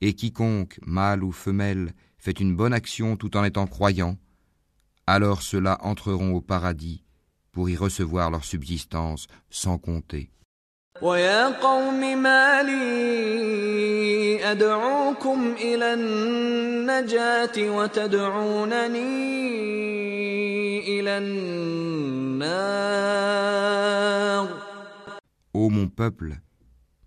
Et 0.00 0.14
quiconque, 0.14 0.80
mâle 0.84 1.22
ou 1.22 1.30
femelle, 1.30 1.92
fait 2.18 2.40
une 2.40 2.56
bonne 2.56 2.72
action 2.74 3.16
tout 3.16 3.36
en 3.36 3.44
étant 3.44 3.68
croyant, 3.68 4.18
alors 5.06 5.42
ceux-là 5.42 5.78
entreront 5.82 6.32
au 6.34 6.40
paradis 6.40 7.04
pour 7.52 7.70
y 7.70 7.76
recevoir 7.76 8.32
leur 8.32 8.44
subsistance 8.44 9.28
sans 9.48 9.78
compter. 9.78 10.30
ويا 11.02 11.48
قوم 11.48 12.22
ما 12.22 12.62
لي 12.62 14.03
أدعوكم 14.44 15.54
إلى 15.60 15.94
النجاة 15.94 17.56
وتدعونني 17.58 19.10
إلى 21.00 21.18
النار 21.18 23.00
Ô 25.52 25.68
mon 25.68 25.88
peuple, 25.88 26.36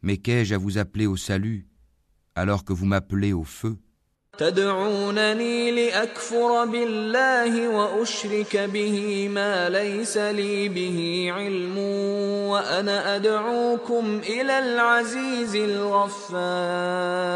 mais 0.01 0.17
qu'ai-je 0.17 0.53
à 0.53 0.57
vous 0.57 0.77
appeler 0.77 1.07
au 1.07 1.15
salut 1.15 1.65
alors 2.35 2.65
que 2.65 2.73
vous 2.73 2.85
m'appelez 2.85 3.31
au 3.33 3.43
feu 3.43 3.77
تدعونني 4.37 5.71
لأكفر 5.71 6.65
بالله 6.65 7.67
وأشرك 7.67 8.57
به 8.57 9.27
ما 9.29 9.69
ليس 9.69 10.17
لي 10.17 10.69
به 10.69 11.27
علم 11.31 11.77
وأنا 12.49 13.15
أدعوكم 13.15 14.21
إلى 14.25 14.59
العزيز 14.59 15.55
الغفار 17.15 17.33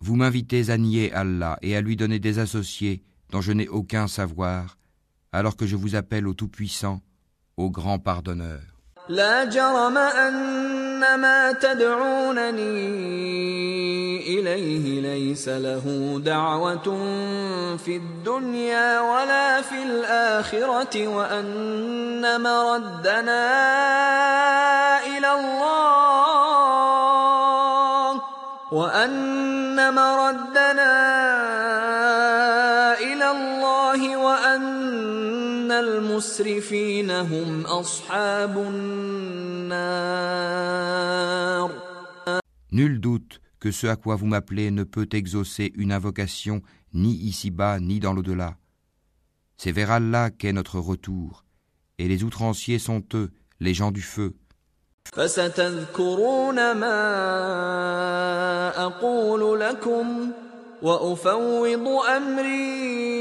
Vous 0.00 0.14
m'invitez 0.16 0.70
à 0.70 0.78
nier 0.78 1.12
Allah 1.12 1.56
et 1.62 1.76
à 1.76 1.80
lui 1.80 1.96
donner 1.96 2.18
des 2.18 2.38
associés 2.38 3.02
dont 3.30 3.40
je 3.40 3.52
n'ai 3.52 3.68
aucun 3.68 4.06
savoir, 4.06 4.76
alors 5.32 5.56
que 5.56 5.66
je 5.66 5.74
vous 5.76 5.96
appelle 5.96 6.28
au 6.28 6.34
Tout-Puissant, 6.34 7.00
au 7.56 7.70
Grand 7.70 7.98
Pardonneur. 7.98 8.60
لا 9.08 9.44
جرم 9.44 9.96
أن 11.03 11.19
ما 11.19 11.51
تدعونني 11.51 12.61
إليه 14.39 15.01
ليس 15.01 15.49
له 15.49 16.15
دعوة 16.25 16.83
في 17.77 17.95
الدنيا 17.95 19.01
ولا 19.01 19.61
في 19.61 19.83
الآخرة 19.83 21.07
وأن 21.07 22.41
مردنا 22.41 23.47
إلى 25.05 25.33
الله 25.33 26.11
وأن 28.71 29.93
مردنا 29.93 30.51
إلى 30.81 31.70
المسرفين 36.20 37.10
هم 37.10 37.66
أصحاب 37.66 38.58
النار 38.58 40.26
Nul 42.72 43.00
doute 43.00 43.40
que 43.60 43.70
ce 43.70 43.86
à 43.86 43.96
quoi 43.96 44.16
vous 44.16 44.26
m'appelez 44.26 44.70
ne 44.70 44.84
peut 44.84 45.08
exaucer 45.12 45.72
une 45.76 45.92
invocation 45.92 46.60
ni 46.92 47.12
ici-bas 47.30 47.80
ni 47.80 48.00
dans 48.00 48.12
l'au-delà. 48.12 48.56
C'est 49.56 49.72
vers 49.72 49.90
Allah 49.90 50.30
qu'est 50.30 50.52
notre 50.52 50.78
retour, 50.78 51.44
et 51.98 52.06
les 52.08 52.22
outranciers 52.24 52.78
sont 52.78 53.02
eux, 53.14 53.30
les 53.60 53.74
gens 53.74 53.92
du 53.92 54.02
feu. 54.02 54.34
فستذكرون 55.14 56.72
ما 56.72 56.98
أقول 58.86 59.60
لكم 59.60 60.30
وأفوض 60.82 61.88
أمري 62.16 63.19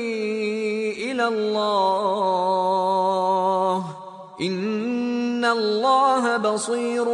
إلى 1.20 1.28
الله 1.28 2.76
إن 4.42 5.46
الله 5.46 6.38
بصير 6.38 7.06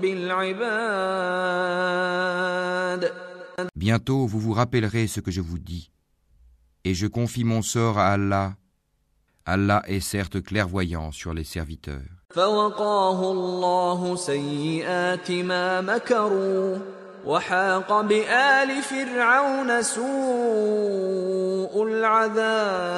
بالعباد 0.00 1.22
Bientôt 3.76 4.26
vous 4.26 4.40
vous 4.40 4.52
rappellerez 4.52 5.06
ce 5.06 5.20
que 5.20 5.30
je 5.30 5.40
vous 5.40 5.58
dis, 5.58 5.90
et 6.84 6.94
je 6.94 7.06
confie 7.06 7.44
mon 7.44 7.62
sort 7.62 7.98
à 7.98 8.12
Allah. 8.12 8.54
Allah 9.44 9.82
est 9.86 10.00
certes 10.00 10.40
clairvoyant 10.42 11.10
sur 11.10 11.34
les 11.34 11.44
serviteurs. 11.44 12.00
فوقاه 17.24 17.32
الله 17.32 17.40
سيئات 17.40 17.52
ما 17.54 17.78
مكروا 17.78 17.92
وحاق 17.92 18.00
بآل 18.00 18.82
فرعون 18.82 19.82
سوء 19.82 20.12
العذاب 21.86 22.92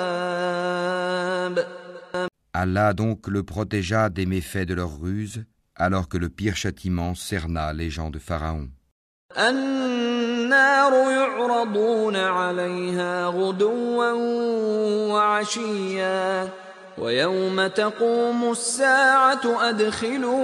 Allah 2.57 2.95
donc 2.95 3.27
le 3.27 3.43
protégea 3.43 4.09
des 4.09 4.27
méfaits 4.27 4.65
de 4.65 4.75
leur 4.75 5.01
ruse, 5.01 5.45
alors 5.75 6.09
que 6.09 6.17
le 6.19 6.29
pire 6.29 6.55
châtiment 6.55 7.17
cerna 7.17 7.73
les 7.73 7.91
gens 7.91 8.11
de 8.11 8.21
Pharaon. 8.21 8.69
النار 9.39 10.93
يعرضون 11.11 12.17
عليها 12.17 13.27
غدوا 13.27 14.13
وعشيا 15.13 16.49
ويوم 16.99 17.67
تقوم 17.67 18.51
الساعة 18.51 19.69
أدخلوا 19.69 20.35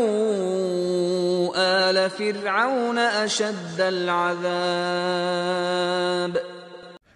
آل 1.57 2.11
فرعون 2.11 2.99
أشد 2.99 3.81
العذاب 3.81 5.21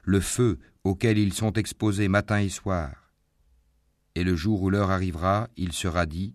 Le 0.07 0.21
feu 0.21 0.59
auquel 0.85 1.17
ils 1.19 1.33
sont 1.33 1.55
exposés 1.55 2.09
matin 2.09 2.39
et 2.39 2.51
soir. 2.51 2.91
Et 4.15 4.23
le 4.23 4.37
jour 4.37 4.63
où 4.63 4.69
l'heure 4.71 4.91
arrivera, 4.91 5.49
il 5.57 5.73
sera 5.73 6.05
dit 6.07 6.35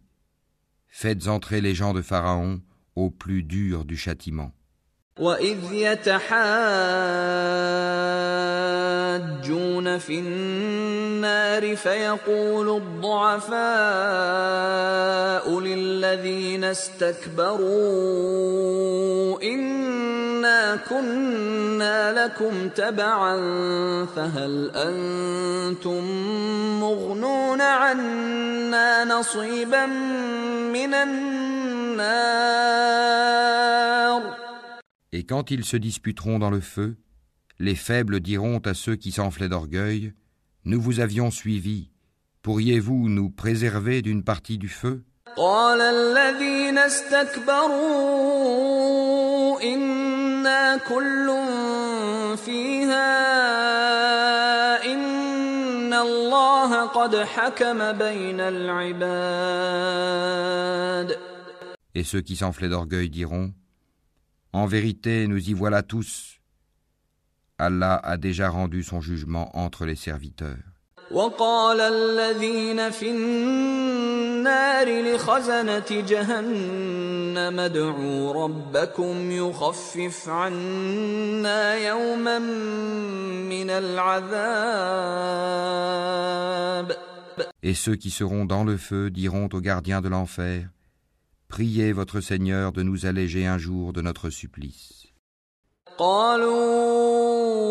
Faites 0.88 1.28
entrer 1.28 1.62
les 1.62 1.76
gens 1.76 1.94
de 1.94 2.02
Pharaon 2.02 2.60
au 2.96 3.12
plus 3.12 3.44
dur 3.44 3.86
du 3.86 3.96
châtiment. 3.96 4.52
وإذ 5.20 5.58
يتحاجون 9.15 9.99
في 9.99 10.19
النار 10.19 11.77
فيقول 11.77 12.77
الضعفاء 12.83 13.61
للذين 15.61 16.65
استكبروا 16.65 17.63
إنا 19.43 20.77
كنا 20.77 22.25
لكم 22.25 22.69
تبعا 22.69 23.37
فهل 24.17 24.71
أنتم 24.75 26.05
مغنون 26.81 27.61
عنا 27.61 29.05
نصيبا 29.05 29.87
من 30.73 30.95
النار؟ 30.95 32.25
Et 35.13 35.23
quand 35.23 35.53
ils 35.53 35.65
se 35.65 35.77
disputeront 35.77 36.41
dans 36.41 36.51
le 36.51 36.59
feu, 36.59 36.97
les 37.59 37.75
faibles 37.75 38.21
diront 38.21 38.59
à 38.59 38.75
ceux 38.75 38.97
qui 38.97 39.13
s'enflaient 39.13 39.49
d'orgueil, 39.49 40.13
Nous 40.65 40.81
vous 40.81 41.01
avions 41.01 41.31
suivis, 41.31 41.91
pourriez-vous 42.43 43.09
nous 43.09 43.31
préserver 43.31 44.03
d'une 44.03 44.25
partie 44.25 44.59
du 44.59 44.69
feu? 44.69 45.05
Et 61.95 62.05
ceux 62.05 62.21
qui 62.21 62.37
s'enflaient 62.37 62.69
d'orgueil 62.69 63.11
diront, 63.11 63.53
En 64.53 64.67
vérité, 64.67 65.27
nous 65.27 65.51
y 65.51 65.53
voilà 65.53 65.83
tous, 65.83 66.41
Allah 67.58 67.96
a 68.04 68.18
déjà 68.18 68.50
rendu 68.50 68.84
son 68.84 69.02
jugement 69.02 69.50
entre 69.58 69.86
les 69.86 69.96
serviteurs. 69.96 70.58
وقال 71.12 71.80
الذين 71.82 72.90
في 72.90 73.10
النار 73.12 74.88
لخزنة 75.02 75.86
جهنم 75.90 77.60
ادعوا 77.60 78.34
ربكم 78.34 79.32
يخفف 79.32 80.30
عنا 80.30 81.76
يوما 81.76 82.40
من 83.50 83.70
العذاب 83.70 84.70
Et 87.64 87.74
ceux 87.74 87.96
qui 87.96 88.12
seront 88.12 88.46
dans 88.46 88.64
le 88.64 88.78
feu 88.78 89.10
diront 89.10 89.50
aux 89.52 89.62
gardiens 89.62 90.02
de 90.02 90.10
l'enfer 90.10 90.70
Priez 91.48 91.92
votre 91.92 92.22
Seigneur 92.22 92.72
de 92.72 92.84
nous 92.84 93.08
alléger 93.08 93.48
un 93.48 93.58
jour 93.58 93.94
de 93.94 94.02
notre 94.02 94.30
supplice. 94.30 95.08
قالوا 95.98 97.33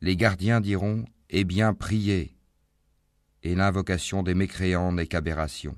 les 0.00 0.16
gardiens 0.16 0.60
diront 0.60 1.04
Eh 1.30 1.44
bien, 1.44 1.74
priez 1.74 2.36
Et 3.42 3.54
l'invocation 3.54 4.22
des 4.22 4.34
mécréants 4.34 4.92
n'est 4.92 5.06
qu'aberration. 5.06 5.74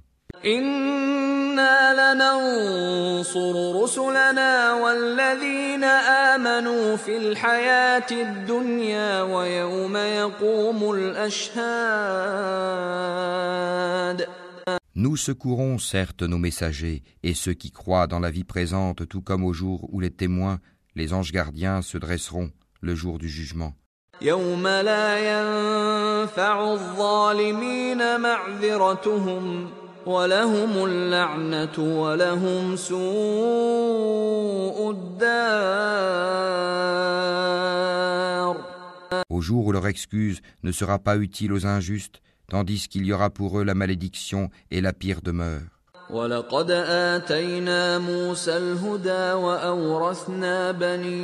Nous 14.94 15.16
secourons 15.16 15.78
certes 15.78 16.22
nos 16.22 16.38
messagers 16.38 17.02
et 17.22 17.34
ceux 17.34 17.54
qui 17.54 17.70
croient 17.70 18.06
dans 18.06 18.20
la 18.20 18.30
vie 18.30 18.44
présente, 18.44 19.08
tout 19.08 19.22
comme 19.22 19.44
au 19.44 19.52
jour 19.52 19.88
où 19.92 20.00
les 20.00 20.10
témoins, 20.10 20.60
les 20.94 21.12
anges 21.14 21.32
gardiens, 21.32 21.80
se 21.80 21.96
dresseront 21.96 22.50
le 22.82 22.94
jour 22.94 23.18
du 23.18 23.28
jugement. 23.28 23.74
يوم 24.21 24.67
لا 24.67 25.17
ينفع 25.17 26.73
الظالمين 26.73 28.19
معذرتهم 28.19 29.69
ولهم 30.05 30.85
اللعنة 30.85 31.79
ولهم 31.79 32.75
سوء 32.75 33.01
الدار 34.91 36.15
Au 39.29 39.41
jour 39.41 39.65
où 39.67 39.71
leur 39.71 39.87
excuse 39.87 40.41
ne 40.63 40.71
sera 40.71 40.97
pas 40.99 41.17
utile 41.17 41.51
aux 41.53 41.65
injustes, 41.65 42.21
tandis 42.47 42.87
qu'il 42.87 43.05
y 43.05 43.13
aura 43.13 43.29
pour 43.29 43.59
eux 43.59 43.63
la 43.63 43.75
malédiction 43.75 44.49
et 44.71 44.81
la 44.81 44.93
pire 44.93 45.21
demeure. 45.21 45.61
ولقد 46.09 46.71
آتينا 46.71 47.97
موسى 47.99 48.57
الهدى 48.57 49.33
وأورثنا 49.33 50.71
بني 50.71 51.23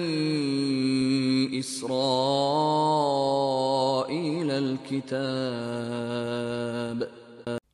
إسرائيل 1.60 2.01
الكتاب 4.51 5.51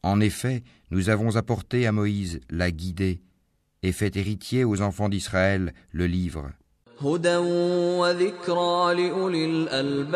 En 0.04 0.20
effet, 0.22 0.64
nous 0.92 1.10
avons 1.10 1.36
apporté 1.36 1.86
à 1.88 1.92
Moïse 1.92 2.40
la 2.50 2.72
guidée 2.72 3.20
et 3.84 3.92
fait 3.92 4.16
héritier 4.16 4.64
aux 4.64 4.82
enfants 4.82 5.10
d'Israël 5.10 5.74
le 5.92 6.08
livre, 6.08 6.52
هدى 7.02 7.36
وذكرى 7.38 8.94
لأولي 8.96 9.46
الألباب 9.46 10.08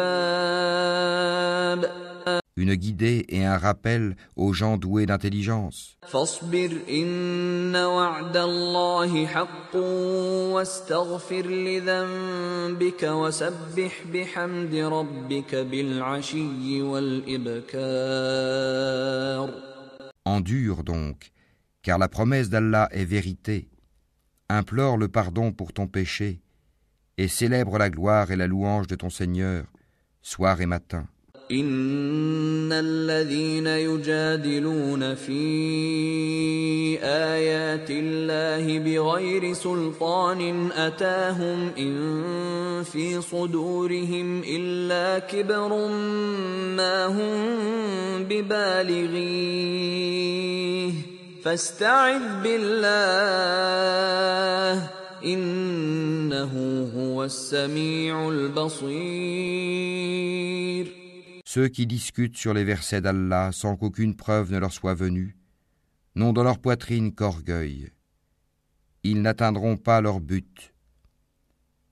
une 2.57 2.75
guidée 2.75 3.27
et 3.29 3.45
un 3.45 3.59
rappel 3.59 4.17
aux 4.35 4.55
gens 4.55 4.79
doués 4.79 5.05
d'intelligence. 5.05 5.99
Endure 20.25 20.83
donc, 20.83 21.31
car 21.83 21.99
la 21.99 22.09
promesse 22.09 22.49
d'Allah 22.49 22.89
est 22.91 23.05
vérité. 23.05 23.69
Implore 24.49 24.97
le 24.97 25.09
pardon 25.09 25.53
pour 25.53 25.73
ton 25.73 25.87
péché 25.87 26.41
et 27.19 27.29
célèbre 27.29 27.79
la 27.79 27.91
gloire 27.91 28.31
et 28.31 28.37
la 28.37 28.47
louange 28.47 28.87
de 28.87 28.95
ton 28.95 29.11
Seigneur, 29.11 29.65
soir 30.23 30.61
et 30.61 30.67
matin. 30.67 31.07
إن 31.51 32.73
الذين 32.73 33.67
يجادلون 33.67 35.15
في 35.15 35.39
آيات 37.03 37.91
الله 37.91 38.79
بغير 38.79 39.53
سلطان 39.53 40.73
أتاهم 40.73 41.71
إن 41.79 42.83
في 42.83 43.21
صدورهم 43.21 44.43
إلا 44.49 45.19
كبر 45.19 45.89
ما 46.77 47.07
هم 47.07 48.25
ببالغيه 48.25 49.67
فاستعذ 51.43 52.43
بالله 52.43 52.87
إنه 55.25 56.53
هو 56.97 57.25
السميع 57.25 58.29
البصير 58.29 59.77
Ceux 61.46 61.68
qui 61.68 61.88
discutent 61.88 62.38
sur 62.38 62.54
les 62.54 62.64
versets 62.64 63.02
d'Allah 63.02 63.52
sans 63.52 63.76
qu'aucune 63.76 64.16
preuve 64.16 64.52
ne 64.52 64.58
leur 64.58 64.72
soit 64.72 64.94
venue, 64.94 65.36
n'ont 66.16 66.34
dans 66.34 66.44
leur 66.44 66.60
poitrine 66.60 67.14
qu'orgueil. 67.14 67.92
Ils 69.04 69.22
n'atteindront 69.22 69.78
pas 69.78 70.02
leur 70.02 70.20
but. 70.20 70.74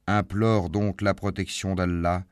Implore 0.07 0.69
donc 0.69 1.01
la 1.01 1.13
protection 1.13 1.75
d'Allah, 1.75 2.25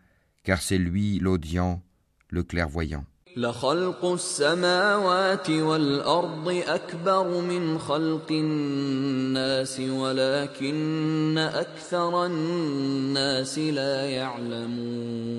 car 0.44 0.62
c'est 0.62 0.78
lui 0.78 1.20
l'audient, 1.20 1.82
le 2.30 2.44
clairvoyant. 2.44 3.06
لخلق 3.38 4.06
السماوات 4.06 5.50
والأرض 5.50 6.64
أكبر 6.68 7.42
من 7.42 7.80
خلق 7.80 8.32
الناس 8.32 9.80
ولكن 9.80 11.38
أكثر 11.38 12.26
الناس 12.26 13.60
لا 13.60 14.06
يعلمون 14.10 15.38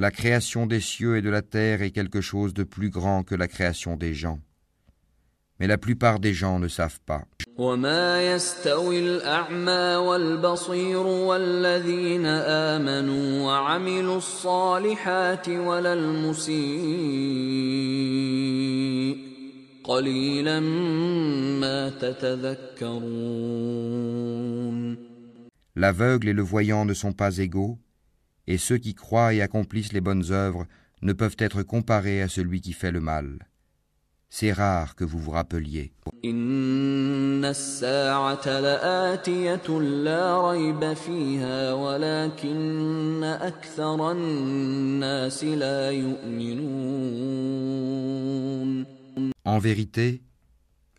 La 0.00 0.12
création 0.12 0.66
des 0.66 0.78
cieux 0.78 1.16
et 1.16 1.22
de 1.22 1.28
la 1.28 1.42
terre 1.42 1.82
est 1.82 1.90
quelque 1.90 2.20
chose 2.20 2.54
de 2.54 2.62
plus 2.62 2.88
grand 2.88 3.24
que 3.24 3.34
la 3.34 3.48
création 3.48 3.96
des 3.96 4.14
gens. 4.14 4.38
Mais 5.58 5.66
la 5.66 5.76
plupart 5.76 6.20
des 6.20 6.34
gens 6.34 6.60
ne 6.60 6.68
savent 6.68 7.00
pas. 7.04 7.24
L'aveugle 25.74 26.28
et 26.28 26.32
le 26.32 26.42
voyant 26.42 26.84
ne 26.84 26.94
sont 26.94 27.12
pas 27.12 27.38
égaux 27.38 27.80
et 28.48 28.56
ceux 28.56 28.78
qui 28.78 28.94
croient 28.94 29.34
et 29.34 29.42
accomplissent 29.42 29.92
les 29.92 30.00
bonnes 30.00 30.32
œuvres 30.32 30.66
ne 31.02 31.12
peuvent 31.12 31.36
être 31.38 31.62
comparés 31.62 32.22
à 32.22 32.28
celui 32.28 32.62
qui 32.62 32.72
fait 32.72 32.90
le 32.90 33.00
mal. 33.00 33.46
C'est 34.30 34.52
rare 34.52 34.94
que 34.94 35.04
vous 35.04 35.18
vous 35.18 35.30
rappeliez. 35.30 35.92
En 49.44 49.58
vérité, 49.58 50.22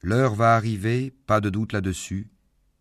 l'heure 0.04 0.36
va 0.36 0.56
arriver, 0.56 1.14
pas 1.26 1.42
de 1.42 1.50
doute 1.50 1.74
là-dessus, 1.74 2.30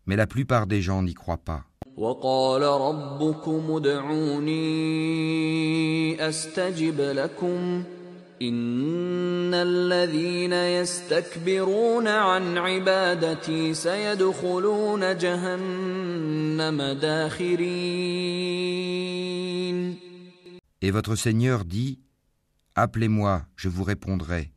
mais 0.05 0.15
la 0.15 0.27
plupart 0.27 0.67
des 0.67 0.81
gens 0.83 1.01
n'y 1.01 1.15
croient 1.15 1.43
pas. 1.43 1.68
وقال 1.98 2.62
ربكم 2.62 3.76
ادعوني 3.76 4.54
أستجب 6.28 7.00
لكم 7.00 7.82
إن 8.42 9.54
الذين 9.54 10.52
يستكبرون 10.52 12.08
عن 12.08 12.58
عبادتي 12.58 13.74
سيدخلون 13.74 15.18
جهنم 15.18 16.82
داخرين 16.82 18.24
Et 20.82 20.90
votre 20.90 21.16
Seigneur 21.16 21.64
dit 21.64 22.00
Appelez-moi, 22.74 23.46
je 23.56 23.68
vous 23.70 23.84
répondrai. 23.84 24.50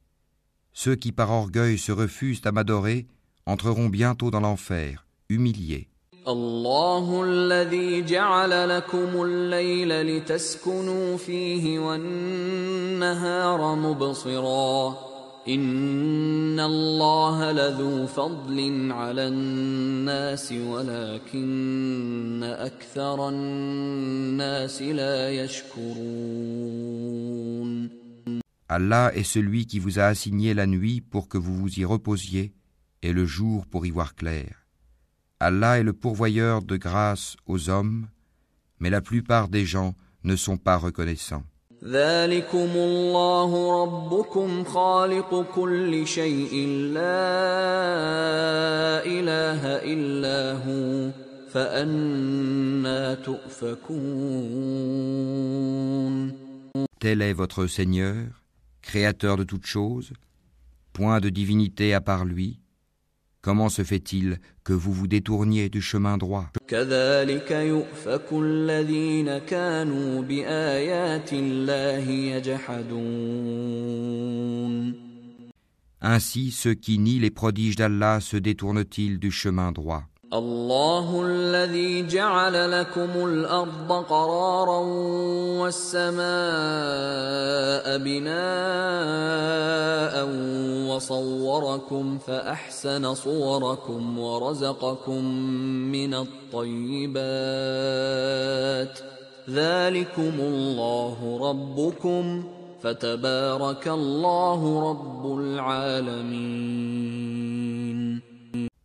Ceux 0.74 0.96
qui 0.96 1.12
par 1.14 1.32
orgueil 1.32 1.78
se 1.78 1.92
refusent 1.94 2.42
à 2.46 2.52
m'adorer 2.52 3.08
entreront 3.46 3.88
bientôt 3.88 4.30
dans 4.32 4.42
l'enfer, 4.42 5.06
humiliés. 5.30 5.88
الله 6.29 7.25
الذي 7.25 8.05
جعل 8.05 8.69
لكم 8.69 9.23
الليل 9.25 10.03
لتسكنوا 10.03 11.17
فيه 11.17 11.79
والنهار 11.79 13.75
مبصرا 13.75 14.99
إن 15.49 16.61
الله 16.61 17.53
لذو 17.53 18.07
فضل 18.07 18.89
على 18.93 19.29
الناس 19.29 20.53
ولكن 20.53 22.43
أكثر 22.43 23.29
الناس 23.29 24.83
لا 24.83 25.31
يشكرون 25.31 26.83
Allah 28.69 29.11
est 29.15 29.25
celui 29.25 29.67
qui 29.67 29.79
vous 29.79 29.99
a 29.99 30.05
assigné 30.05 30.55
la 30.55 30.67
nuit 30.67 31.03
pour 31.03 31.29
que 31.29 31.37
vous 31.37 31.55
vous 31.55 31.79
y 31.79 31.85
reposiez 31.85 32.55
et 33.03 33.13
le 33.13 33.27
jour 33.27 33.67
pour 33.67 33.85
y 33.85 33.91
voir 33.91 34.15
clair. 34.15 34.62
Allah 35.45 35.81
est 35.81 35.83
le 35.83 35.93
pourvoyeur 35.93 36.63
de 36.63 36.77
grâce 36.77 37.35
aux 37.47 37.69
hommes, 37.69 38.07
mais 38.79 38.91
la 38.91 39.01
plupart 39.01 39.49
des 39.49 39.65
gens 39.65 39.97
ne 40.23 40.37
sont 40.37 40.57
pas 40.57 40.77
reconnaissants. 40.77 41.43
Tel 57.01 57.21
est 57.21 57.33
votre 57.33 57.67
Seigneur, 57.67 58.45
créateur 58.81 59.37
de 59.37 59.43
toutes 59.43 59.67
choses, 59.67 60.13
point 60.93 61.19
de 61.19 61.31
divinité 61.31 61.95
à 61.95 62.01
part 62.01 62.25
lui, 62.25 62.62
Comment 63.43 63.69
se 63.69 63.83
fait-il 63.83 64.39
que 64.63 64.73
vous 64.73 64.93
vous 64.93 65.09
détourniez 65.09 65.69
du 65.69 65.83
chemin 65.83 66.17
droit? 66.17 66.53
Ainsi 76.01 76.51
ceux 76.53 76.75
qui 76.75 76.99
nient 76.99 77.19
les 77.19 77.31
prodiges 77.31 77.75
d'Allah 77.75 78.21
se 78.21 78.37
détournent-ils 78.37 79.19
du 79.19 79.33
chemin 79.33 79.73
droit? 79.73 80.05
الله 80.33 81.23
الذي 81.27 82.07
جعل 82.07 82.81
لكم 82.81 83.11
الأرض 83.17 83.93
قرارا 83.93 84.79
والسماء 85.61 86.23
بناء 87.99 88.33
وصوركم 90.89 92.19
فأحسن 92.19 93.15
صوركم 93.15 94.19
ورزقكم 94.19 95.25
من 95.93 96.15
الطيبات 96.15 97.13
ذلكم 99.51 100.33
الله 100.41 101.39
ربكم 101.51 102.45
فتبارك 102.83 103.89
الله 103.89 104.91
رب 104.91 105.39
العالمين 105.39 107.32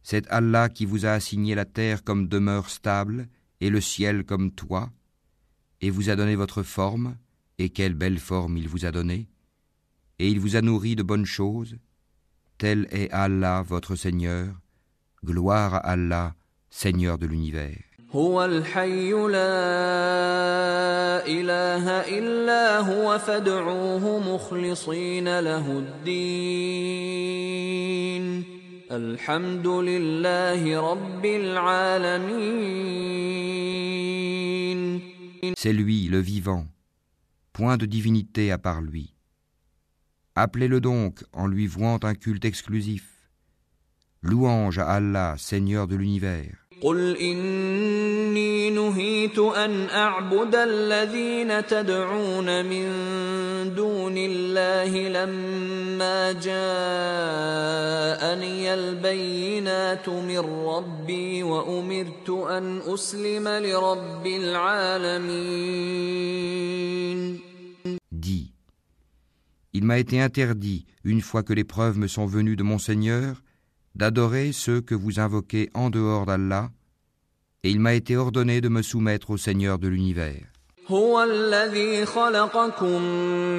C'est 0.07 0.27
Allah 0.29 0.69
qui 0.69 0.85
vous 0.85 1.07
a 1.07 1.11
assigné 1.11 1.55
la 1.55 1.65
terre 1.65 2.05
comme 2.05 2.29
demeure 2.29 2.69
stable 2.69 3.29
et 3.61 3.71
le 3.71 3.81
ciel 3.81 4.25
comme 4.25 4.51
toit, 4.51 4.91
et 5.81 5.91
vous 5.91 6.11
a 6.11 6.17
donné 6.17 6.35
votre 6.35 6.63
forme, 6.63 7.17
et 7.59 7.71
quelle 7.71 7.95
belle 7.95 8.19
forme 8.19 8.57
il 8.57 8.69
vous 8.69 8.85
a 8.85 8.91
donnée, 8.91 9.29
et 10.19 10.29
il 10.29 10.41
vous 10.41 10.57
a 10.57 10.61
nourri 10.61 10.97
de 10.97 11.03
bonnes 11.03 11.27
choses. 11.27 11.77
Tel 12.59 12.89
est 12.91 13.11
Allah 13.11 13.63
votre 13.63 13.97
Seigneur, 13.97 14.55
gloire 15.25 15.75
à 15.75 15.79
Allah, 15.79 16.35
Seigneur 16.71 17.19
de 17.19 17.27
l'univers. 17.27 17.79
هو 18.15 18.45
الحي 18.45 19.13
لا 19.13 19.57
إله 21.27 21.85
إلا 22.19 22.79
هو 22.79 23.19
فادعوه 23.19 24.35
مخلصين 24.35 25.41
له 25.41 25.79
الدين 25.79 27.03
الحمد 28.91 29.67
لله 29.67 30.91
رب 30.93 31.25
العالمين 31.25 32.63
C'est 35.57 35.73
lui, 35.73 36.09
le 36.09 36.19
vivant, 36.21 36.67
point 37.53 37.77
de 37.77 37.87
divinité 37.87 38.51
à 38.53 38.59
part 38.59 38.81
lui. 38.81 39.15
Appelez-le 40.35 40.81
donc 40.81 41.25
en 41.33 41.47
lui 41.47 41.67
vouant 41.67 42.01
un 42.03 42.15
culte 42.15 42.45
exclusif. 42.45 43.31
Louange 44.23 44.79
à 44.79 44.89
Allah, 44.89 45.37
Seigneur 45.39 45.87
de 45.87 45.97
l'univers. 45.97 46.66
قل 46.83 47.17
إني 47.17 48.71
نهيت 48.71 49.39
أن 49.39 49.89
أعبد 49.91 50.55
الذين 50.55 51.67
تدعون 51.67 52.65
من 52.67 52.89
دون 53.75 54.15
الله 54.17 55.09
لما 55.09 56.33
جاءني 56.33 56.53
البينات 58.75 60.09
من 60.09 60.39
ربي 60.67 61.43
وأمرت 61.43 62.31
أن 62.31 62.81
أسلم 62.87 63.49
لرب 63.49 64.27
العالمين 64.27 65.73
Dis 68.11 68.53
Il 69.73 69.85
m'a 69.85 69.99
été 69.99 70.21
interdit, 70.21 70.85
une 71.05 71.21
fois 71.23 71.43
que 71.43 71.53
les 71.53 71.65
preuves 71.65 71.99
me 71.99 72.07
sont 72.09 72.27
venues 72.27 72.57
de 72.57 72.63
mon 72.63 72.79
Seigneur, 72.79 73.43
d'adorer 73.98 74.52
ceux 74.52 74.80
que 74.80 74.94
vous 74.94 75.20
invoquez 75.20 75.72
en 75.74 75.90
dehors 75.90 76.28
d'Allah, 76.28 76.72
et 77.64 77.72
il 77.72 77.80
m'a 77.80 77.96
été 77.96 78.16
ordonné 78.16 78.62
de 78.62 78.70
me 78.70 78.84
soumettre 78.84 79.32
au 79.32 79.38
Seigneur 79.38 79.80
de 79.80 79.88
l'univers. 79.88 80.57
هو 80.92 81.24
الذي 81.24 82.06
خلقكم 82.06 83.02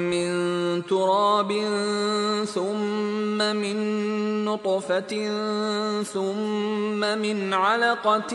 من 0.09 0.29
تراب 0.85 1.51
ثم 2.45 3.37
من 3.37 3.75
نطفة 4.45 5.13
ثم 6.03 6.99
من 6.99 7.53
علقة 7.53 8.33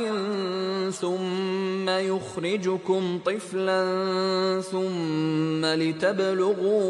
ثم 0.90 1.88
يخرجكم 1.88 3.18
طفلا 3.26 3.80
ثم 4.61 5.64
لتبلغوا 5.64 6.85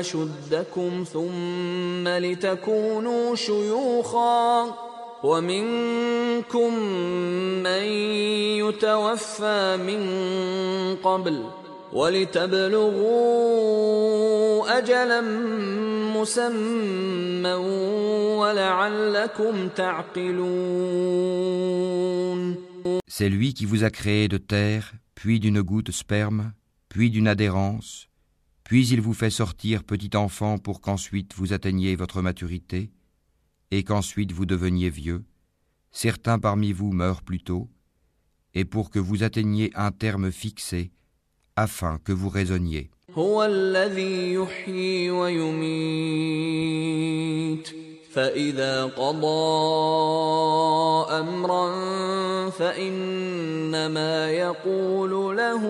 أشدكم 0.00 1.04
ثم 1.12 2.08
لتكونوا 2.08 3.34
شيوخا 3.34 4.74
ومنكم 5.23 6.73
من 7.63 7.83
يتوفى 8.63 9.77
من 9.87 10.01
قبل 11.03 11.45
ولتبلغوا 11.93 13.49
اجلا 14.77 15.21
مسمى 16.15 17.53
ولعلكم 18.39 19.67
تعقلون 19.67 20.89
C'est 23.07 23.29
lui 23.29 23.53
qui 23.53 23.65
vous 23.65 23.83
a 23.83 23.89
créé 23.89 24.29
de 24.29 24.37
terre, 24.37 24.93
puis 25.13 25.39
d'une 25.41 25.61
goutte 25.61 25.91
sperme, 25.91 26.53
puis 26.87 27.09
d'une 27.09 27.27
adhérence, 27.27 28.07
puis 28.63 28.87
il 28.87 29.01
vous 29.01 29.13
fait 29.13 29.29
sortir 29.29 29.83
petit 29.83 30.15
enfant 30.15 30.57
pour 30.57 30.79
qu'ensuite 30.79 31.33
vous 31.35 31.51
atteigniez 31.51 31.95
votre 31.97 32.21
maturité, 32.21 32.91
et 33.73 33.83
qu'ensuite 33.83 34.31
vous 34.31 34.45
deveniez 34.45 34.89
vieux. 34.89 35.23
Certains 35.91 36.39
parmi 36.39 36.71
vous 36.73 36.91
meurent 36.91 37.23
plus 37.23 37.41
tôt, 37.41 37.69
et 38.53 38.65
pour 38.65 38.89
que 38.89 38.99
vous 38.99 39.23
atteigniez 39.23 39.71
un 39.75 39.91
terme 39.91 40.31
fixé, 40.31 40.91
afin 41.55 41.99
que 42.03 42.11
vous 42.11 42.29
raisonniez. 42.29 42.89
هو 43.15 43.43
الذي 43.43 44.33
يحيي 44.33 45.11
ويميت 45.11 46.49
فإذا 48.13 48.85
قضى 48.85 49.29
أمرا 51.19 51.69
فإنما 52.49 54.31
يقول 54.31 55.37
له 55.37 55.63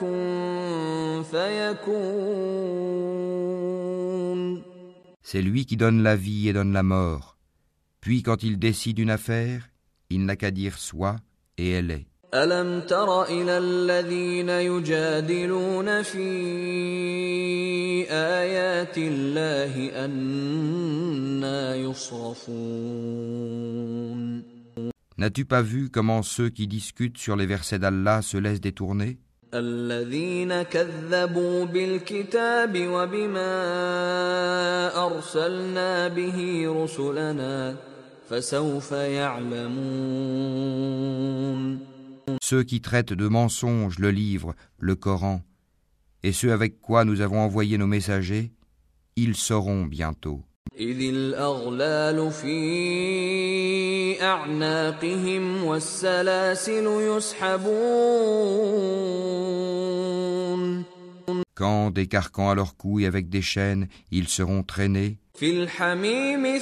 كن 0.00 1.22
فيكون 1.30 3.06
C'est 5.22 5.42
lui 5.42 5.66
qui 5.66 5.76
donne 5.76 6.02
la 6.04 6.14
vie 6.14 6.48
et 6.48 6.52
donne 6.52 6.72
la 6.72 6.84
mort. 6.84 7.36
Puis 8.00 8.22
quand 8.22 8.42
il 8.42 8.58
décide 8.58 8.98
une 8.98 9.10
affaire, 9.10 9.68
il 10.10 10.24
n'a 10.24 10.36
qu'à 10.36 10.50
dire 10.50 10.78
soit, 10.78 11.16
et 11.58 11.70
elle 11.70 11.90
est. 11.90 12.06
ألم 12.34 12.80
تر 12.80 13.22
إلى 13.22 13.58
الذين 13.58 14.48
يجادلون 14.48 16.02
في 16.02 16.28
آيات 18.10 18.98
الله 18.98 20.04
أنا 20.04 21.74
يصرفون 21.76 23.36
N'as-tu 25.18 25.46
pas 25.46 25.62
vu 25.62 25.88
comment 25.88 26.22
ceux 26.22 26.50
qui 26.50 26.66
discutent 26.66 27.16
sur 27.16 27.36
les 27.36 27.46
versets 27.46 27.78
d'Allah 27.78 28.20
se 28.22 28.36
laissent 28.36 28.60
détourner 28.60 29.18
الذين 29.54 30.62
كذبوا 30.62 31.64
بالكتاب 31.64 32.86
وبما 32.86 33.46
أرسلنا 35.06 36.08
به 36.08 36.66
رسلنا 36.68 37.76
فسوف 38.30 38.92
يعلمون 38.92 40.16
Ceux 42.42 42.64
qui 42.64 42.80
traitent 42.80 43.12
de 43.12 43.28
mensonges 43.28 43.98
le 43.98 44.10
livre, 44.10 44.54
le 44.78 44.94
Coran, 44.94 45.42
et 46.22 46.32
ceux 46.32 46.52
avec 46.52 46.80
quoi 46.80 47.04
nous 47.04 47.20
avons 47.20 47.40
envoyé 47.40 47.78
nos 47.78 47.86
messagers, 47.86 48.52
ils 49.16 49.36
sauront 49.36 49.84
bientôt. 49.86 50.42
إذ 50.78 51.00
الأغلال 51.00 52.30
في 52.30 54.22
أعناقهم 54.22 55.64
والسلاسل 55.64 56.86
يسحبون 56.86 57.76
Quand, 61.54 61.90
des 61.90 62.06
carcans 62.06 62.50
à 62.50 62.54
leurs 62.54 62.76
couilles 62.76 63.06
avec 63.06 63.30
des 63.30 63.40
chaînes, 63.40 63.88
ils 64.10 64.28
seront 64.28 64.62
traînés, 64.62 65.16
في 65.34 65.50
الحميم 65.50 66.58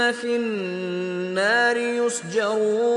ثم 0.00 0.12
في 0.12 0.36
النار 0.36 1.76
يسجرون 1.76 2.96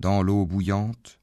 dans 0.00 0.22
l'eau 0.22 0.44
bouillante, 0.46 1.18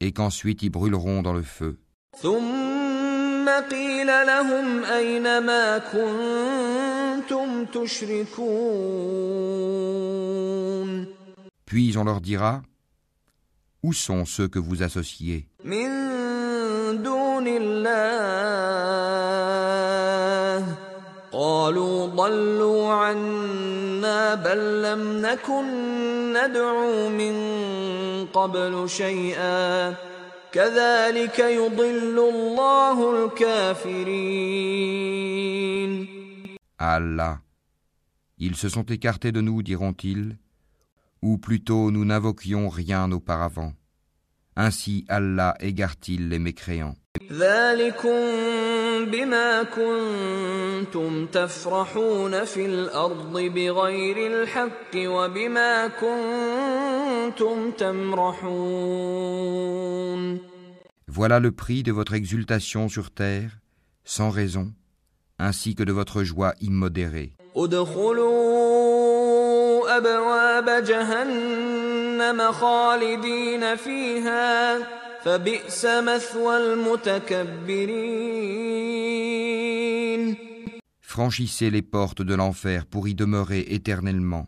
et 0.00 0.10
qu'ensuite 0.12 0.60
ils 0.64 0.70
brûleront 0.70 1.22
dans 1.22 1.32
le 1.32 1.42
feu. 1.42 1.78
ثم 2.22 3.48
قيل 3.70 4.06
لهم 4.06 4.84
أين 4.84 5.38
ما 5.38 5.78
كنتم 5.78 7.64
تشركون 7.64 8.42
Puis 11.64 11.96
on 11.96 12.04
leur 12.04 12.20
dira, 12.20 12.62
Où 13.84 13.92
sont 13.92 14.24
ceux 14.24 14.48
que 14.48 14.58
vous 14.58 14.82
associez 14.82 15.46
من 15.64 15.88
دون 17.02 17.46
الله 17.46 18.25
قالوا 21.36 22.06
ضلوا 22.06 22.92
عنا 22.92 24.34
بل 24.34 24.82
لم 24.82 25.26
نكن 25.26 25.64
ندعو 26.32 27.08
من 27.08 27.34
قبل 28.26 28.88
شيئا 28.88 29.94
كذلك 30.52 31.38
يضل 31.38 32.18
الله 32.18 33.24
الكافرين 34.72 35.02
À 36.78 36.94
Allah. 36.96 37.38
Ils 38.38 38.56
se 38.56 38.68
sont 38.68 38.82
écartés 38.82 39.30
de 39.30 39.40
nous, 39.40 39.62
diront-ils, 39.62 40.36
ou 41.22 41.38
plutôt 41.38 41.92
nous 41.92 42.04
n'invoquions 42.04 42.68
rien 42.68 43.10
auparavant. 43.12 43.72
Ainsi 44.59 45.05
Allah 45.07 45.53
égare-t-il 45.59 46.29
les 46.29 46.39
mécréants. 46.39 46.95
Voilà 61.07 61.39
le 61.39 61.51
prix 61.51 61.83
de 61.83 61.91
votre 61.91 62.15
exultation 62.15 62.89
sur 62.89 63.11
terre, 63.11 63.59
sans 64.05 64.31
raison, 64.31 64.73
ainsi 65.37 65.75
que 65.75 65.83
de 65.83 65.91
votre 65.91 66.23
joie 66.23 66.55
immodérée. 66.61 67.33
ادخلوا 69.86 69.96
أبواب 69.96 70.84
جهنم 70.84 72.52
خالدين 72.52 73.76
فيها 73.76 74.78
فبئس 75.24 75.84
مثوى 75.84 76.56
المتكبرين 79.32 80.36
Franchissez 81.02 81.68
les 81.70 81.82
portes 81.82 82.22
de 82.22 82.34
l'enfer 82.34 82.86
pour 82.86 83.06
y 83.06 83.14
demeurer 83.14 83.66
éternellement. 83.68 84.46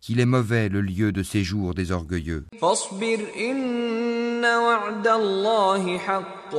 Qu'il 0.00 0.18
est 0.18 0.26
mauvais 0.26 0.68
le 0.68 0.80
lieu 0.80 1.12
de 1.12 1.22
séjour 1.22 1.74
des 1.74 1.92
orgueilleux. 1.92 2.44
فاصبر 2.60 3.18
إن 3.36 4.44
وعد 4.44 5.06
الله 5.08 5.98
حق 5.98 6.54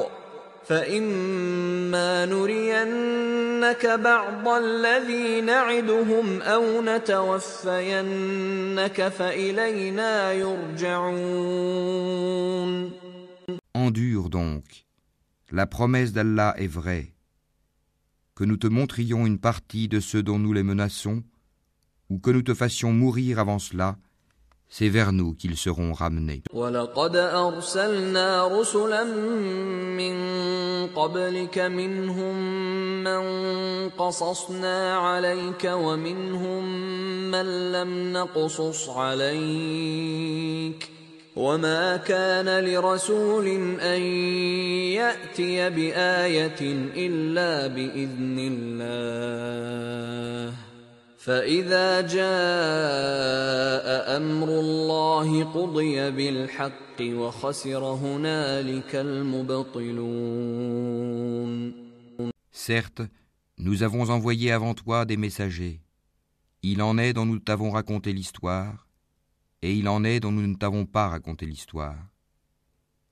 فإما 0.68 2.26
نرينك 2.26 3.86
بعض 3.86 4.48
الذي 4.48 5.42
نعدهم 5.42 6.42
أو 6.42 6.82
نتوفينك 6.82 7.48
فإلينا 9.08 10.34
يرجعون 10.34 11.64
Endure 13.76 14.30
donc. 14.30 14.86
La 15.52 15.66
promesse 15.66 16.14
d'Allah 16.14 16.54
est 16.58 16.68
vraie. 16.68 17.14
Que 18.36 18.44
nous 18.44 18.58
te 18.58 18.68
montrions 18.68 19.26
une 19.26 19.40
partie 19.40 19.88
de 19.88 20.00
ceux 20.00 20.24
dont 20.24 20.40
nous 20.40 20.54
les 20.54 20.64
menaçons, 20.64 21.24
ou 22.10 22.20
que 22.20 22.32
nous 22.32 22.44
te 22.44 22.54
fassions 22.54 22.94
mourir 22.94 23.40
avant 23.40 23.60
cela, 23.60 23.98
c'est 24.71 24.89
vers 24.89 25.13
nous 25.13 25.35
qu'ils 25.35 25.57
seront 25.57 25.93
ramenés. 25.93 26.43
ولقد 26.53 27.17
أرسلنا 27.17 28.49
رسلا 28.61 29.05
من 30.01 30.17
قبلك 30.87 31.59
منهم 31.59 32.37
من 33.05 33.23
قصصنا 33.89 34.97
عليك 34.97 35.65
ومنهم 35.65 36.65
من 37.31 37.73
لم 37.73 38.13
نقصص 38.13 38.89
عليك 38.89 40.89
وما 41.37 41.97
كان 41.97 42.65
لرسول 42.65 43.47
أن 43.81 44.03
يأتي 44.99 45.71
بآية 45.71 46.61
إلا 47.07 47.67
بإذن 47.67 48.39
الله 48.53 49.98
فإذا 51.28 52.02
جاء 52.02 52.26
أمر 54.18 54.50
الله 54.60 55.44
قضي 55.44 56.12
بالحق 56.12 57.02
وخسر 57.02 57.84
هنالك 57.84 58.96
المبطلون 58.96 60.34
Certes, 62.52 63.02
nous 63.58 63.84
avons 63.84 64.10
envoyé 64.10 64.52
avant 64.52 64.74
toi 64.74 65.06
des 65.06 65.18
messagers. 65.18 65.82
Il 66.62 66.82
en 66.82 66.98
est 66.98 67.14
dont 67.14 67.26
nous 67.26 67.40
t'avons 67.40 67.72
raconté 67.72 68.14
l'histoire, 68.14 68.88
et 69.62 69.74
il 69.74 69.88
en 69.90 70.04
est 70.04 70.20
dont 70.20 70.32
nous 70.32 70.48
ne 70.48 70.56
t'avons 70.56 70.86
pas 70.86 71.08
raconté 71.08 71.46
l'histoire. 71.46 71.98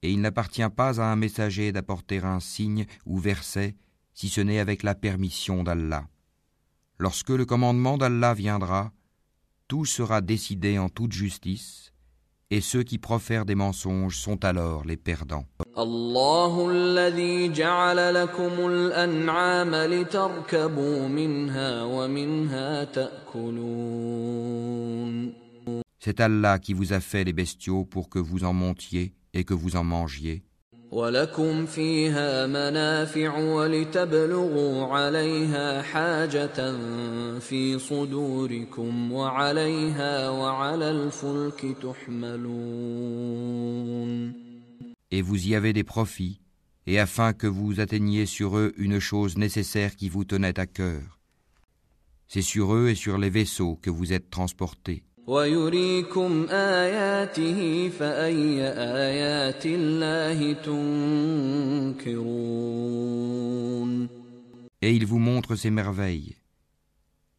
Et 0.04 0.12
il 0.12 0.22
n'appartient 0.22 0.70
pas 0.76 1.02
à 1.02 1.06
un 1.06 1.16
messager 1.16 1.72
d'apporter 1.72 2.20
un 2.20 2.40
signe 2.40 2.86
ou 3.06 3.18
verset, 3.18 3.76
si 4.14 4.30
ce 4.30 4.42
n'est 4.42 4.60
avec 4.60 4.84
la 4.84 4.96
permission 4.96 5.64
d'Allah. 5.64 6.08
Lorsque 6.98 7.30
le 7.30 7.46
commandement 7.46 7.98
d'Allah 7.98 8.34
viendra, 8.34 8.92
tout 9.68 9.86
sera 9.86 10.22
décidé 10.22 10.78
en 10.78 10.90
toute 10.90 11.14
justice, 11.14 11.94
et 12.52 12.62
ceux 12.62 12.84
qui 12.84 12.98
profèrent 12.98 13.46
des 13.46 13.56
mensonges 13.56 14.18
sont 14.18 14.44
alors 14.44 14.84
les 14.86 14.98
perdants. 14.98 15.46
الله 15.78 16.70
الذي 16.72 17.52
جعل 17.54 18.14
لكم 18.14 18.68
الأنعام 18.68 19.76
لتركبوا 19.76 21.08
منها 21.08 21.84
ومنها 21.84 22.84
تأكلون 22.84 24.22
C'est 26.04 26.20
Allah 26.20 26.58
qui 26.60 26.74
vous 26.74 26.94
a 26.94 27.00
fait 27.00 27.24
les 27.24 27.32
bestiaux 27.32 27.86
pour 27.86 28.10
que 28.10 28.20
vous 28.20 28.44
en 28.44 28.54
montiez 28.54 29.14
et 29.34 29.44
que 29.44 29.54
vous 29.54 29.76
en 29.76 29.84
mangiez. 29.84 30.44
ولكم 30.92 31.66
فيها 31.66 32.48
منافع 32.48 33.38
ولتبلغوا 33.38 34.86
عليها 34.86 35.82
حاجة 35.82 36.78
في 37.40 37.80
صدوركم 37.80 39.12
وعليها 39.12 40.30
وعلى 40.30 40.90
الفلك 40.90 41.78
تحملون 41.82 43.32
Et 45.14 45.22
vous 45.22 45.48
y 45.48 45.56
avez 45.56 45.74
des 45.74 45.84
profits, 45.84 46.40
et 46.88 46.98
afin 46.98 47.34
que 47.34 47.48
vous 47.48 47.82
atteigniez 47.82 48.26
sur 48.26 48.58
eux 48.58 48.74
une 48.78 49.00
chose 49.00 49.38
nécessaire 49.38 49.96
qui 49.98 50.08
vous 50.08 50.24
tenait 50.24 50.58
à 50.58 50.66
cœur. 50.66 51.20
C'est 52.30 52.42
sur 52.42 52.74
eux 52.74 52.88
et 52.90 52.96
sur 52.96 53.18
les 53.18 53.30
vaisseaux 53.30 53.76
que 53.82 53.90
vous 53.90 54.14
êtes 54.14 54.30
transportés. 54.30 55.04
ويريكم 55.27 56.47
آياته 56.51 57.89
فأي 57.99 58.63
آيات 59.07 59.67
الله 59.67 60.39
تنكرون 62.07 64.09
Et 64.83 64.93
il 64.93 65.07
vous 65.07 65.19
montre 65.19 65.57
ses 65.57 65.71
merveilles. 65.71 66.37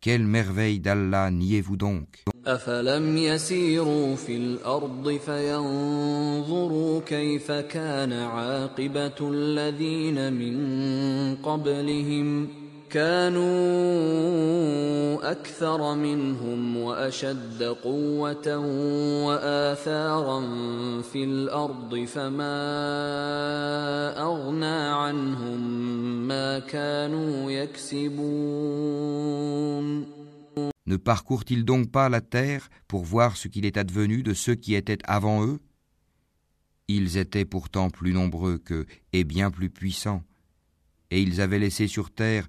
Quelle 0.01 0.25
merveille 0.25 0.79
d'Allah 0.79 1.31
niez-vous 1.31 1.77
donc 1.77 2.23
أفلم 2.47 3.17
يسيروا 3.17 4.15
في 4.15 4.37
الأرض 4.37 5.19
فينظروا 5.25 7.01
كيف 7.01 7.51
كان 7.51 8.13
عاقبة 8.13 9.15
الذين 9.21 10.33
من 10.33 10.55
قبلهم 11.35 12.47
كانوا 12.92 14.52
أكثر 15.30 15.94
منهم 15.94 16.76
وأشد 16.76 17.62
قوة 17.62 18.56
وآثارا 19.26 20.40
في 21.02 21.24
الأرض 21.24 22.04
فما 22.04 22.58
أغنى 24.22 24.66
عنهم 24.66 25.60
ما 26.28 26.58
كانوا 26.58 27.50
يكسبون 27.50 28.62
Ne 30.84 30.96
parcourent-ils 30.96 31.64
donc 31.64 31.90
pas 31.90 32.08
la 32.08 32.20
terre 32.20 32.68
pour 32.88 33.04
voir 33.04 33.36
ce 33.36 33.48
qu'il 33.48 33.64
est 33.64 33.78
advenu 33.78 34.22
de 34.22 34.34
ceux 34.34 34.56
qui 34.56 34.74
étaient 34.74 34.98
avant 35.04 35.46
eux 35.46 35.60
Ils 36.88 37.16
étaient 37.16 37.46
pourtant 37.46 37.88
plus 37.88 38.12
nombreux 38.12 38.58
qu'eux 38.58 38.86
et 39.14 39.24
bien 39.24 39.50
plus 39.50 39.70
puissants, 39.70 40.22
et 41.10 41.22
ils 41.22 41.40
avaient 41.40 41.60
laissé 41.60 41.86
sur 41.86 42.10
terre 42.10 42.48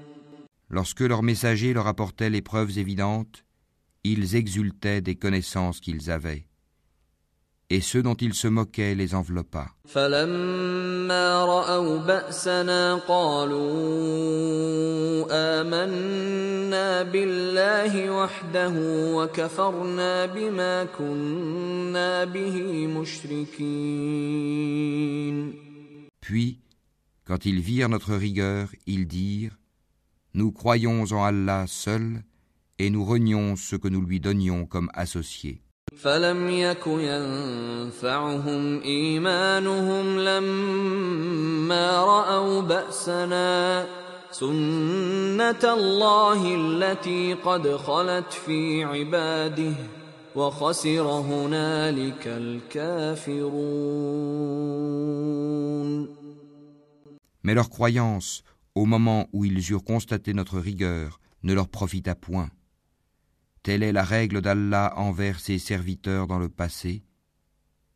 Lorsque 0.71 1.01
leurs 1.01 1.21
messagers 1.21 1.73
leur 1.73 1.87
apportaient 1.87 2.29
les 2.29 2.41
preuves 2.41 2.77
évidentes, 2.77 3.45
ils 4.03 4.35
exultaient 4.35 5.01
des 5.01 5.15
connaissances 5.15 5.79
qu'ils 5.79 6.09
avaient 6.09 6.45
et 7.71 7.79
ceux 7.79 8.03
dont 8.03 8.15
il 8.15 8.33
se 8.33 8.49
moquait 8.49 8.95
les 8.95 9.15
enveloppa. 9.15 9.67
Puis, 26.19 26.59
quand 27.23 27.45
ils 27.45 27.61
virent 27.61 27.87
notre 27.87 28.15
rigueur, 28.15 28.67
ils 28.85 29.07
dirent 29.07 29.57
Nous 30.34 30.52
croyons 30.52 31.04
en 31.12 31.24
Allah 31.24 31.64
seul 31.66 32.22
et 32.78 32.90
nous 32.90 33.04
renions 33.04 33.56
ce 33.56 33.76
que 33.76 33.88
nous 33.88 34.02
lui 34.02 34.20
donnions 34.20 34.66
comme 34.66 34.90
associés. 34.94 35.62
فلم 35.96 36.50
يك 36.50 36.86
ينفعهم 36.86 38.82
ايمانهم 38.82 40.18
لما 40.18 42.04
راوا 42.04 42.60
باسنا 42.60 43.86
سنه 44.30 45.64
الله 45.64 46.54
التي 46.54 47.34
قد 47.34 47.76
خلت 47.76 48.32
في 48.32 48.84
عباده 48.84 49.74
وخسر 50.36 51.02
هنالك 51.02 52.26
الكافرون 52.26 53.56
Mais 57.42 57.54
leur 57.54 57.70
croyance, 57.70 58.42
au 58.75 58.85
moment 58.85 59.27
où 59.33 59.45
ils 59.45 59.71
eurent 59.71 59.83
constaté 59.83 60.33
notre 60.33 60.59
rigueur, 60.59 61.19
ne 61.43 61.53
leur 61.53 61.69
profita 61.69 62.15
point. 62.15 62.49
Telle 63.63 63.83
est 63.83 63.91
la 63.91 64.03
règle 64.03 64.41
d'Allah 64.41 64.93
envers 64.97 65.39
ses 65.39 65.59
serviteurs 65.59 66.27
dans 66.27 66.39
le 66.39 66.49
passé, 66.49 67.03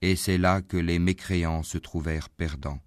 et 0.01 0.15
c'est 0.15 0.38
là 0.38 0.61
que 0.61 0.78
les 0.78 0.99
mécréants 0.99 1.63
se 1.63 1.78
trouvèrent 1.78 2.30
perdants. 2.30 2.80